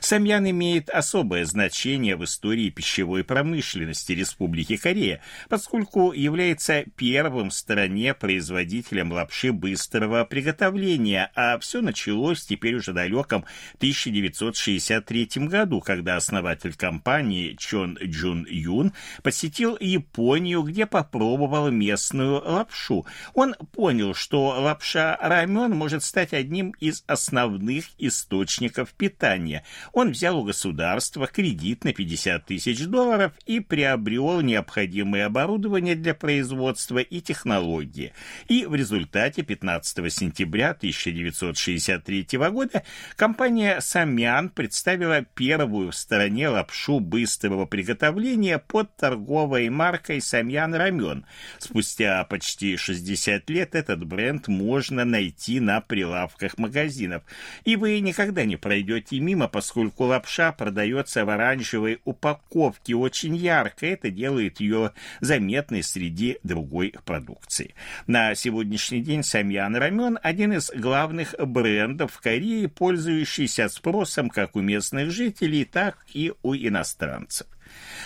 Самьян 0.00 0.48
имеет 0.50 0.90
особое 0.90 1.44
значение 1.44 2.16
в 2.16 2.24
истории 2.24 2.70
пищевой 2.70 3.24
промышленности 3.24 4.12
Республики 4.12 4.76
Корея, 4.76 5.20
поскольку 5.48 6.12
является 6.12 6.84
первым 6.96 7.50
в 7.50 7.54
стране 7.54 8.14
производителем 8.14 9.12
лапши 9.12 9.52
быстрого 9.52 10.24
приготовления, 10.24 11.30
а 11.34 11.58
все 11.58 11.80
началось 11.80 12.44
теперь 12.44 12.76
уже 12.76 12.92
далеком 12.92 13.44
1963 13.76 15.28
году, 15.46 15.80
когда 15.80 16.16
основатель 16.16 16.74
компании 16.74 17.54
Чон 17.58 17.98
Джун 18.02 18.46
Юн 18.48 18.92
посетил 19.22 19.76
Японию, 19.80 20.62
где 20.62 20.86
попробовал 20.86 21.70
местную 21.70 22.42
лапшу. 22.44 23.06
Он 23.34 23.54
понял, 23.72 24.14
что 24.14 24.48
лапша 24.48 25.16
рамен 25.20 25.72
может 25.72 26.02
стать 26.02 26.32
одним 26.32 26.70
из 26.80 27.04
основных 27.06 27.86
источников 27.98 28.92
питания, 28.94 29.47
он 29.92 30.10
взял 30.10 30.38
у 30.38 30.44
государства 30.44 31.26
кредит 31.26 31.84
на 31.84 31.92
50 31.92 32.46
тысяч 32.46 32.84
долларов 32.86 33.32
и 33.46 33.60
приобрел 33.60 34.40
необходимое 34.40 35.26
оборудование 35.26 35.94
для 35.94 36.14
производства 36.14 36.98
и 36.98 37.20
технологии. 37.20 38.12
И 38.48 38.66
в 38.66 38.74
результате 38.74 39.42
15 39.42 40.12
сентября 40.12 40.70
1963 40.70 42.26
года 42.50 42.82
компания 43.16 43.80
«Самян» 43.80 44.48
представила 44.48 45.22
первую 45.22 45.92
в 45.92 45.96
стране 45.96 46.48
лапшу 46.48 47.00
быстрого 47.00 47.66
приготовления 47.66 48.58
под 48.58 48.94
торговой 48.96 49.68
маркой 49.68 50.20
«Самьян 50.20 50.74
Рамен». 50.74 51.24
Спустя 51.58 52.24
почти 52.24 52.76
60 52.76 53.48
лет 53.50 53.74
этот 53.74 54.04
бренд 54.04 54.48
можно 54.48 55.04
найти 55.04 55.60
на 55.60 55.80
прилавках 55.80 56.58
магазинов. 56.58 57.22
И 57.64 57.76
вы 57.76 58.00
никогда 58.00 58.44
не 58.44 58.56
пройдете 58.56 59.20
мимо 59.20 59.37
поскольку 59.46 60.04
лапша 60.04 60.50
продается 60.50 61.24
в 61.24 61.30
оранжевой 61.30 62.00
упаковке 62.04 62.96
очень 62.96 63.36
ярко. 63.36 63.86
Это 63.86 64.10
делает 64.10 64.58
ее 64.58 64.92
заметной 65.20 65.82
среди 65.82 66.38
другой 66.42 66.94
продукции. 67.04 67.74
На 68.06 68.34
сегодняшний 68.34 69.02
день 69.02 69.22
Самьян 69.22 69.76
Рамен– 69.76 70.18
один 70.22 70.54
из 70.54 70.70
главных 70.74 71.34
брендов 71.38 72.14
в 72.14 72.20
Корее, 72.20 72.68
пользующийся 72.68 73.68
спросом 73.68 74.30
как 74.30 74.56
у 74.56 74.60
местных 74.60 75.10
жителей, 75.10 75.64
так 75.64 75.98
и 76.12 76.32
у 76.42 76.54
иностранцев. 76.54 77.46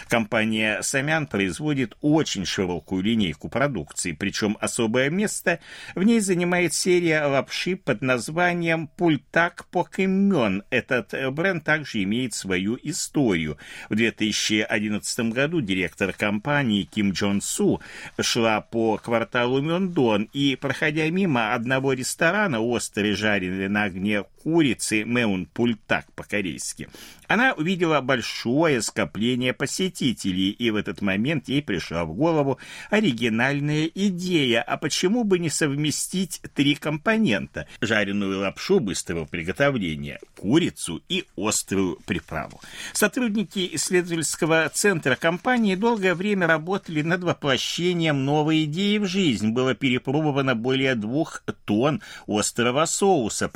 Компания 0.08 0.82
«Самян» 0.82 1.26
производит 1.26 1.96
очень 2.00 2.44
широкую 2.44 3.02
линейку 3.02 3.48
продукции, 3.48 4.12
причем 4.12 4.56
особое 4.60 5.10
место 5.10 5.60
в 5.94 6.02
ней 6.02 6.20
занимает 6.20 6.74
серия 6.74 7.24
лапши 7.24 7.76
под 7.76 8.02
названием 8.02 8.88
«Пультак 8.88 9.66
Покемон». 9.70 10.62
Этот 10.70 11.14
бренд 11.32 11.64
также 11.64 12.02
имеет 12.02 12.34
свою 12.34 12.78
историю. 12.82 13.58
В 13.88 13.94
2011 13.94 15.32
году 15.32 15.60
директор 15.60 16.12
компании 16.12 16.84
Ким 16.84 17.12
Джон 17.12 17.40
Су 17.40 17.80
шла 18.20 18.60
по 18.60 18.98
кварталу 18.98 19.60
Мёндон 19.60 20.28
и, 20.32 20.56
проходя 20.56 21.08
мимо 21.10 21.54
одного 21.54 21.92
ресторана, 21.92 22.60
острый 22.60 23.12
жареный 23.12 23.68
на 23.68 23.84
огне 23.84 24.24
курицы 24.42 25.04
Меун 25.04 25.46
Пультак 25.46 26.06
по-корейски, 26.14 26.88
она 27.32 27.54
увидела 27.54 28.02
большое 28.02 28.82
скопление 28.82 29.54
посетителей, 29.54 30.50
и 30.50 30.70
в 30.70 30.76
этот 30.76 31.00
момент 31.00 31.48
ей 31.48 31.62
пришла 31.62 32.04
в 32.04 32.14
голову 32.14 32.58
оригинальная 32.90 33.86
идея, 33.86 34.60
а 34.60 34.76
почему 34.76 35.24
бы 35.24 35.38
не 35.38 35.48
совместить 35.48 36.42
три 36.54 36.74
компонента– 36.74 37.66
жареную 37.80 38.40
лапшу 38.40 38.80
быстрого 38.80 39.24
приготовления, 39.24 40.20
курицу 40.36 41.02
и 41.08 41.24
острую 41.34 41.98
приправу. 42.04 42.60
Сотрудники 42.92 43.66
исследовательского 43.76 44.70
центра 44.74 45.16
компании 45.16 45.74
долгое 45.74 46.14
время 46.14 46.46
работали 46.46 47.00
над 47.00 47.22
воплощением 47.22 48.26
новой 48.26 48.64
идеи 48.64 48.98
в 48.98 49.06
жизнь. 49.06 49.52
Было 49.52 49.74
перепробовано 49.74 50.54
более 50.54 50.94
двух 50.96 51.42
тонн 51.64 52.02
острого 52.26 52.84
соуса, 52.84 53.48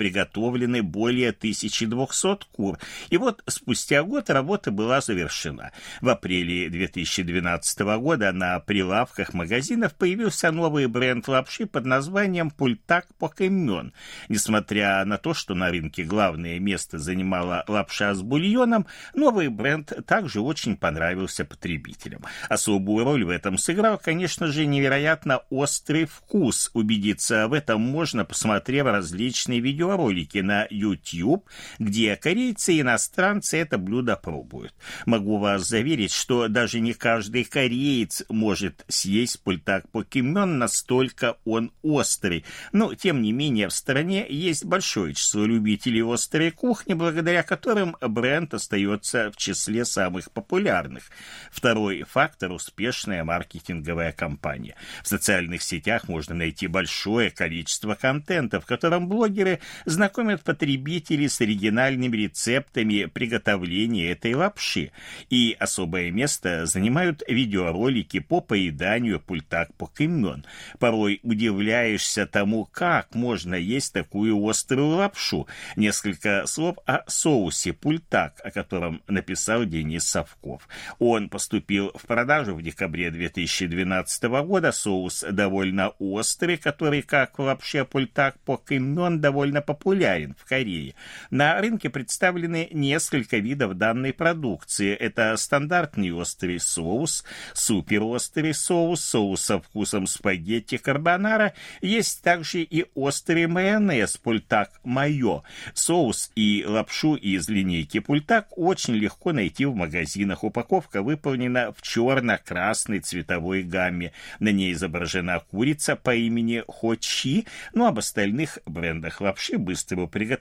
приготовлены 0.76 0.82
более 0.82 1.30
1200 1.30 2.46
кур. 2.52 2.78
И 3.10 3.16
вот 3.16 3.42
спустя 3.46 4.02
год 4.02 4.30
работа 4.30 4.70
была 4.70 5.00
завершена. 5.00 5.72
В 6.00 6.08
апреле 6.08 6.68
2012 6.68 7.80
года 7.98 8.32
на 8.32 8.58
прилавках 8.60 9.34
магазинов 9.34 9.94
появился 9.94 10.50
новый 10.50 10.86
бренд 10.86 11.28
лапши 11.28 11.66
под 11.66 11.84
названием 11.84 12.50
«Пультак 12.50 13.06
Покемон». 13.18 13.92
Несмотря 14.28 15.04
на 15.04 15.18
то, 15.18 15.34
что 15.34 15.54
на 15.54 15.70
рынке 15.70 16.04
главное 16.04 16.58
место 16.58 16.98
занимала 16.98 17.64
лапша 17.68 18.14
с 18.14 18.22
бульоном, 18.22 18.86
новый 19.14 19.48
бренд 19.48 19.92
также 20.06 20.40
очень 20.40 20.76
понравился 20.76 21.44
потребителям. 21.44 22.22
Особую 22.48 23.04
роль 23.04 23.24
в 23.24 23.30
этом 23.30 23.58
сыграл, 23.58 23.98
конечно 23.98 24.46
же, 24.48 24.66
невероятно 24.66 25.40
острый 25.50 26.06
вкус. 26.06 26.70
Убедиться 26.74 27.48
в 27.48 27.52
этом 27.52 27.80
можно, 27.80 28.24
посмотрев 28.24 28.86
различные 28.86 29.60
видеоролики 29.60 30.38
на 30.38 30.65
YouTube, 30.70 31.48
где 31.79 32.16
корейцы 32.16 32.74
и 32.74 32.81
иностранцы 32.81 33.59
это 33.59 33.79
блюдо 33.79 34.16
пробуют. 34.16 34.74
Могу 35.05 35.38
вас 35.38 35.66
заверить, 35.66 36.12
что 36.12 36.48
даже 36.48 36.81
не 36.81 36.92
каждый 36.92 37.44
кореец 37.44 38.24
может 38.29 38.85
съесть 38.88 39.42
пультак 39.42 39.88
покемон, 39.90 40.59
настолько 40.59 41.37
он 41.44 41.72
острый. 41.83 42.44
Но, 42.72 42.94
тем 42.94 43.22
не 43.22 43.33
менее, 43.33 43.68
в 43.68 43.72
стране 43.72 44.26
есть 44.29 44.64
большое 44.64 45.14
число 45.14 45.44
любителей 45.44 46.02
острой 46.02 46.50
кухни, 46.50 46.94
благодаря 46.94 47.42
которым 47.42 47.96
бренд 48.00 48.55
остается 48.55 49.31
в 49.31 49.37
числе 49.37 49.85
самых 49.85 50.31
популярных. 50.31 51.05
Второй 51.50 52.02
фактор– 52.02 52.52
успешная 52.52 53.24
маркетинговая 53.24 54.12
кампания. 54.12 54.76
В 55.02 55.09
социальных 55.09 55.62
сетях 55.62 56.09
можно 56.09 56.35
найти 56.35 56.66
большое 56.66 57.31
количество 57.31 57.94
контента, 57.94 58.61
в 58.61 58.66
котором 58.66 59.09
блогеры 59.09 59.61
знакомят 59.85 60.42
потребителей 60.42 60.56
с 60.62 61.40
оригинальными 61.40 62.16
рецептами 62.16 63.05
приготовления 63.05 64.11
этой 64.11 64.35
лапши, 64.35 64.92
и 65.31 65.57
особое 65.59 66.11
место 66.11 66.66
занимают 66.66 67.23
видеоролики 67.29 68.21
по 68.21 68.40
поеданию 68.40 69.21
пультак 69.21 69.75
покемон. 69.75 70.45
Порой 70.79 71.21
удивляешься 71.23 72.27
тому, 72.27 72.64
как 72.64 73.14
можно 73.14 73.55
есть 73.55 73.92
такую 73.92 74.42
острую 74.47 74.97
лапшу. 74.97 75.47
Несколько 75.77 76.47
слов 76.47 76.77
о 76.87 77.03
соусе 77.09 77.73
пультак, 77.73 78.40
о 78.45 78.51
котором 78.51 79.03
написал 79.09 79.64
Денис 79.64 80.05
Совков. 80.05 80.69
Он 80.99 81.29
поступил 81.29 81.92
в 81.95 82.07
продажу 82.07 82.55
в 82.55 82.62
декабре 82.62 83.11
2012 83.11 84.25
года. 84.25 84.73
Соус 84.73 85.25
довольно 85.31 85.90
острый, 85.99 86.57
который, 86.57 87.03
как 87.03 87.38
в 87.38 87.42
лапше 87.42 87.85
пультак 87.85 88.38
покемон, 88.40 89.21
довольно 89.21 89.62
популярен 89.62 90.35
в 90.38 90.45
Корее. 90.46 90.94
На 91.30 91.61
рынке 91.61 91.90
представлены 91.90 92.68
несколько 92.72 93.38
видов 93.38 93.74
данной 93.74 94.12
продукции. 94.12 94.94
Это 94.94 95.37
стандартный 95.37 96.12
острый 96.12 96.61
соус, 96.61 97.24
суперострый 97.52 98.54
соус, 98.54 99.04
соус 99.04 99.40
со 99.40 99.61
вкусом 99.61 100.06
спагетти 100.06 100.76
карбонара. 100.76 101.52
Есть 101.82 102.22
также 102.22 102.62
и 102.62 102.87
острый 102.94 103.46
майонез 103.46 104.16
пультак 104.16 104.70
майо. 104.85 105.42
Соус 105.74 106.30
и 106.37 106.64
лапшу 106.66 107.16
из 107.16 107.48
линейки 107.48 107.98
пультак 107.98 108.48
очень 108.56 108.94
легко 108.94 109.32
найти 109.32 109.64
в 109.64 109.74
магазинах. 109.74 110.44
Упаковка 110.44 111.02
выполнена 111.02 111.72
в 111.72 111.82
черно-красной 111.82 113.00
цветовой 113.00 113.62
гамме. 113.64 114.12
На 114.38 114.50
ней 114.50 114.72
изображена 114.72 115.40
курица 115.50 115.96
по 115.96 116.14
имени 116.14 116.62
Хочи, 116.68 117.46
но 117.75 117.87
об 117.87 117.98
остальных 117.98 118.58
брендах 118.64 119.21
лапши 119.21 119.58
быстрого 119.58 120.06
приготовления 120.06 120.35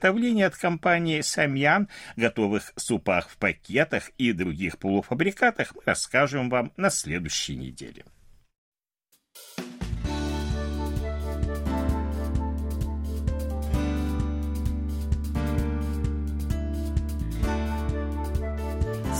от 0.46 0.56
компании 0.56 1.20
Самьян, 1.20 1.88
готовых 2.16 2.72
супах 2.76 3.28
в 3.28 3.36
пакетах 3.36 4.10
и 4.18 4.32
других 4.32 4.78
полуфабрикатах 4.78 5.74
мы 5.74 5.82
расскажем 5.84 6.48
вам 6.50 6.72
на 6.76 6.90
следующей 6.90 7.56
неделе. 7.56 8.04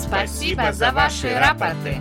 Спасибо 0.07 0.73
за 0.73 0.93
ваши 0.93 1.29
рапорты. 1.35 2.01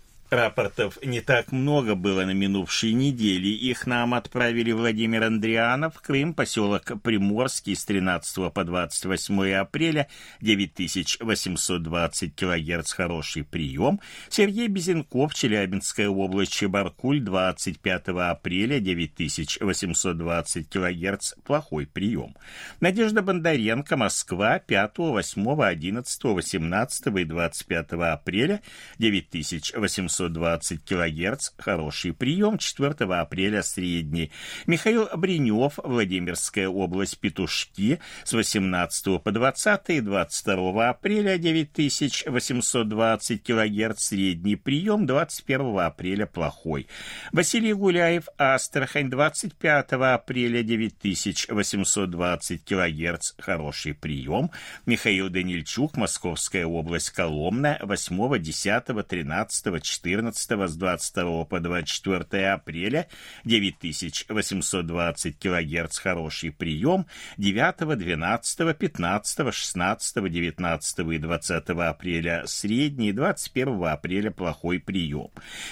Рапортов 0.31 0.97
не 1.03 1.19
так 1.19 1.51
много 1.51 1.95
было 1.95 2.23
на 2.23 2.31
минувшей 2.31 2.93
неделе. 2.93 3.51
Их 3.51 3.85
нам 3.85 4.13
отправили 4.13 4.71
Владимир 4.71 5.25
Андрианов, 5.25 5.99
Крым, 5.99 6.33
поселок 6.33 6.83
Приморский 7.03 7.75
с 7.75 7.83
13 7.83 8.53
по 8.53 8.63
28 8.63 9.51
апреля, 9.55 10.07
9820 10.39 12.33
килогерц, 12.33 12.93
хороший 12.93 13.43
прием. 13.43 13.99
Сергей 14.29 14.69
Безенков, 14.69 15.33
Челябинская 15.33 16.07
область, 16.07 16.53
Чебаркуль, 16.53 17.19
25 17.19 18.07
апреля, 18.07 18.79
9820 18.79 20.69
килогерц, 20.69 21.33
плохой 21.43 21.87
прием. 21.87 22.37
Надежда 22.79 23.21
Бондаренко, 23.21 23.97
Москва, 23.97 24.59
5, 24.59 24.97
8, 24.97 25.61
11, 25.61 26.23
18 26.23 27.07
и 27.07 27.25
25 27.25 27.91
апреля, 27.91 28.61
9800 28.97 30.20
720 30.29 30.85
кГц, 30.85 31.49
хороший 31.57 32.13
прием, 32.13 32.57
4 32.57 32.93
апреля 33.15 33.63
средний. 33.63 34.31
Михаил 34.67 35.07
Бринев, 35.15 35.79
Владимирская 35.83 36.67
область, 36.67 37.17
Петушки, 37.19 37.99
с 38.23 38.33
18 38.33 39.23
по 39.23 39.31
20, 39.31 40.03
22 40.03 40.89
апреля 40.89 41.37
9820 41.37 43.43
кГц, 43.43 43.99
средний 43.99 44.55
прием, 44.55 45.05
21 45.05 45.79
апреля 45.79 46.25
плохой. 46.25 46.87
Василий 47.31 47.73
Гуляев, 47.73 48.27
Астрахань, 48.37 49.09
25 49.09 49.93
апреля 49.93 50.63
9820 50.63 52.63
кГц, 52.63 53.33
хороший 53.39 53.93
прием. 53.93 54.51
Михаил 54.85 55.29
Данильчук, 55.29 55.97
Московская 55.97 56.65
область, 56.65 57.11
Коломна, 57.11 57.77
8, 57.81 58.39
10, 58.39 59.07
13, 59.07 59.83
14 59.83 60.10
14 60.11 60.69
с 60.69 60.75
22 60.75 61.45
по 61.45 61.59
24 61.59 62.51
апреля. 62.51 63.07
9820 63.45 65.39
кГц 65.39 65.97
хороший 65.97 66.51
прием, 66.51 67.05
9, 67.37 67.97
12, 67.97 68.77
15, 68.77 69.53
16, 69.53 70.31
19 70.31 70.99
и 70.99 71.17
20 71.17 71.69
апреля 71.69 72.43
средний, 72.45 73.13
21 73.13 73.85
апреля 73.85 74.31
плохой 74.31 74.79
прием. 74.79 75.29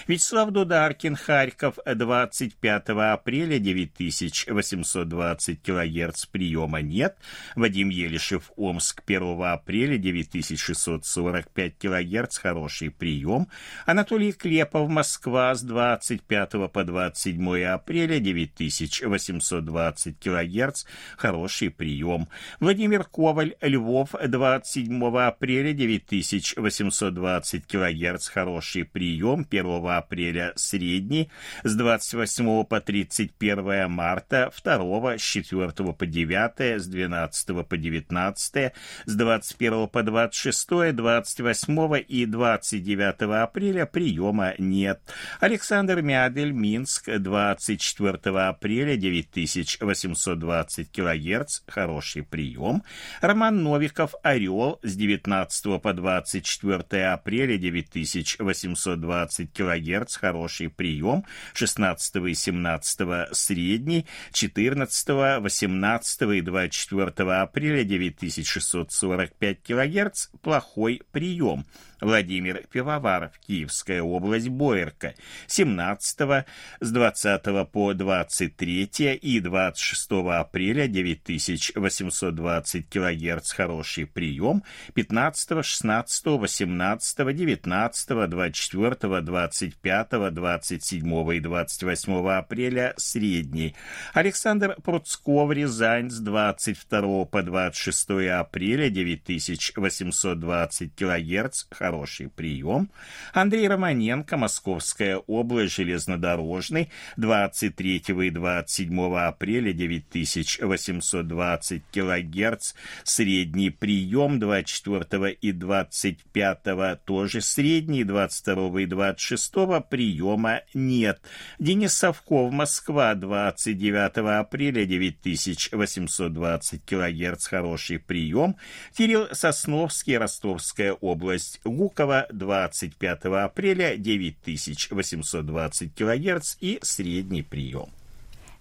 Вячеслав 0.08 0.52
Дударкин, 0.52 1.16
Харьков, 1.16 1.78
25 1.86 2.90
апреля. 2.90 3.60
9820 3.60 5.62
кГц 5.62 6.26
приема 6.28 6.82
нет, 6.82 7.18
Вадим 7.56 7.90
Елишев, 7.90 8.52
Омск, 8.56 9.04
1 9.06 9.44
апреля. 9.44 9.98
9645 9.98 11.78
кГц 11.78 12.38
хороший 12.38 12.90
прием, 12.90 13.48
Анатолий 13.86 14.29
Клепов, 14.32 14.90
Москва, 14.90 15.56
с 15.56 15.62
25 15.62 16.72
по 16.72 16.84
27 16.84 17.64
апреля 17.64 18.20
9820 18.20 20.20
кГц, 20.20 20.84
хороший 21.18 21.70
прием. 21.70 22.28
Владимир 22.60 23.06
Коваль, 23.06 23.56
Львов, 23.62 24.14
27 24.22 25.18
апреля 25.18 25.74
9820 25.74 27.66
кГц, 27.66 28.28
хороший 28.28 28.86
прием. 28.86 29.48
1 29.50 29.88
апреля 29.88 30.54
средний, 30.56 31.30
с 31.64 31.76
28 31.76 32.64
по 32.66 32.82
31 32.82 33.90
марта, 33.90 34.52
2 34.64 35.18
с 35.18 35.22
4 35.22 35.72
по 35.72 36.06
9, 36.06 36.82
с 36.82 36.88
12 36.88 37.68
по 37.68 37.78
19, 37.78 38.74
с 39.06 39.16
21 39.16 39.88
по 39.88 40.04
26, 40.04 40.94
28 40.94 42.04
и 42.08 42.26
29 42.26 43.42
апреля 43.42 43.86
прием 43.86 44.09
приема 44.10 44.56
нет. 44.58 45.02
Александр 45.40 46.02
Мядель, 46.02 46.52
Минск, 46.52 47.10
24 47.20 48.18
апреля, 48.48 48.98
9820 48.98 50.92
кГц, 50.92 51.60
хороший 51.68 52.24
прием. 52.24 52.82
Роман 53.22 53.62
Новиков, 53.62 54.16
Орел, 54.24 54.80
с 54.82 54.96
19 54.96 55.80
по 55.82 55.94
24 55.94 57.06
апреля, 57.08 57.58
9820 57.58 59.54
кГц, 59.54 60.16
хороший 60.16 60.70
прием. 60.70 61.24
16 61.54 62.16
и 62.16 62.34
17 62.34 63.00
средний, 63.34 64.08
14, 64.34 65.10
18 65.42 66.22
и 66.22 66.42
24 66.42 67.32
апреля, 67.34 67.84
9645 67.84 69.62
кГц, 69.62 70.28
плохой 70.42 71.04
прием. 71.12 71.66
Владимир 72.02 72.66
Пивоваров, 72.72 73.32
Киевская 73.46 74.02
область, 74.02 74.50
Боярка, 74.50 75.16
17 75.48 76.46
с 76.80 76.92
20 76.92 77.72
по 77.72 77.94
23 77.94 78.90
и 79.22 79.40
26 79.40 80.12
апреля 80.12 80.88
9820 80.88 82.90
кГц 82.90 83.52
хороший 83.52 84.06
прием, 84.06 84.64
15, 84.94 85.66
16, 85.66 86.26
18, 86.26 87.36
19, 87.36 88.30
24, 88.30 89.22
25, 89.22 90.34
27 90.34 91.36
и 91.36 91.40
28 91.40 92.30
апреля 92.30 92.94
средний. 92.98 93.76
Александр 94.14 94.76
Пруцков, 94.84 95.52
Рязань, 95.52 96.10
с 96.10 96.20
22 96.20 97.26
по 97.26 97.44
26 97.44 98.10
апреля 98.32 98.90
9820 98.90 100.96
кГц 100.96 101.66
хороший 101.72 101.89
хороший 101.90 102.30
прием. 102.30 102.92
Андрей 103.34 103.68
Романенко, 103.68 104.38
Московская 104.38 105.18
область, 105.18 105.74
железнодорожный, 105.74 106.92
23 107.18 108.28
и 108.28 108.30
27 108.30 109.16
апреля 109.16 109.74
9820 109.74 111.82
килогерц, 111.92 112.76
средний 113.04 113.72
прием, 113.72 114.40
24 114.40 115.34
и 115.34 115.52
25 115.52 117.04
тоже 117.06 117.42
средний, 117.42 118.04
22 118.04 118.82
и 118.82 118.86
26 118.86 119.52
приема 119.90 120.62
нет. 120.76 121.20
Денис 121.58 121.94
Совков, 121.94 122.54
Москва, 122.54 123.16
29 123.16 124.40
апреля 124.40 124.86
9820 124.86 126.86
килогерц, 126.86 127.48
хороший 127.48 127.98
прием. 127.98 128.58
Кирилл 128.96 129.28
Сосновский, 129.32 130.20
Ростовская 130.20 130.94
область, 130.94 131.60
Гукова 131.80 132.28
25 132.30 133.26
апреля 133.42 133.96
9820 133.96 135.96
кГц 135.96 136.58
и 136.60 136.78
средний 136.82 137.42
прием. 137.42 137.88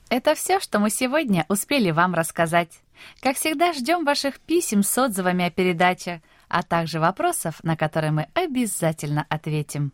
Это 0.09 0.37
все, 0.37 0.61
что 0.61 0.79
мы 0.79 0.89
сегодня 0.89 1.45
успели 1.49 1.91
вам 1.91 2.15
рассказать. 2.15 2.79
Как 3.21 3.37
всегда, 3.37 3.73
ждем 3.73 4.05
ваших 4.05 4.39
писем 4.39 4.85
с 4.85 4.97
отзывами 4.97 5.47
о 5.47 5.51
передаче, 5.51 6.23
а 6.49 6.63
также 6.63 7.01
вопросов, 7.01 7.59
на 7.65 7.77
которые 7.77 8.13
мы 8.13 8.29
обязательно 8.35 9.27
ответим. 9.29 9.93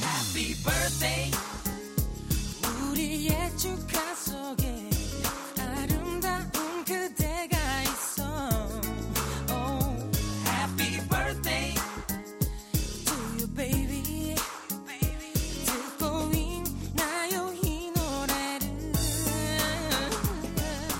Happy 0.00 0.56
birthday. 0.64 1.47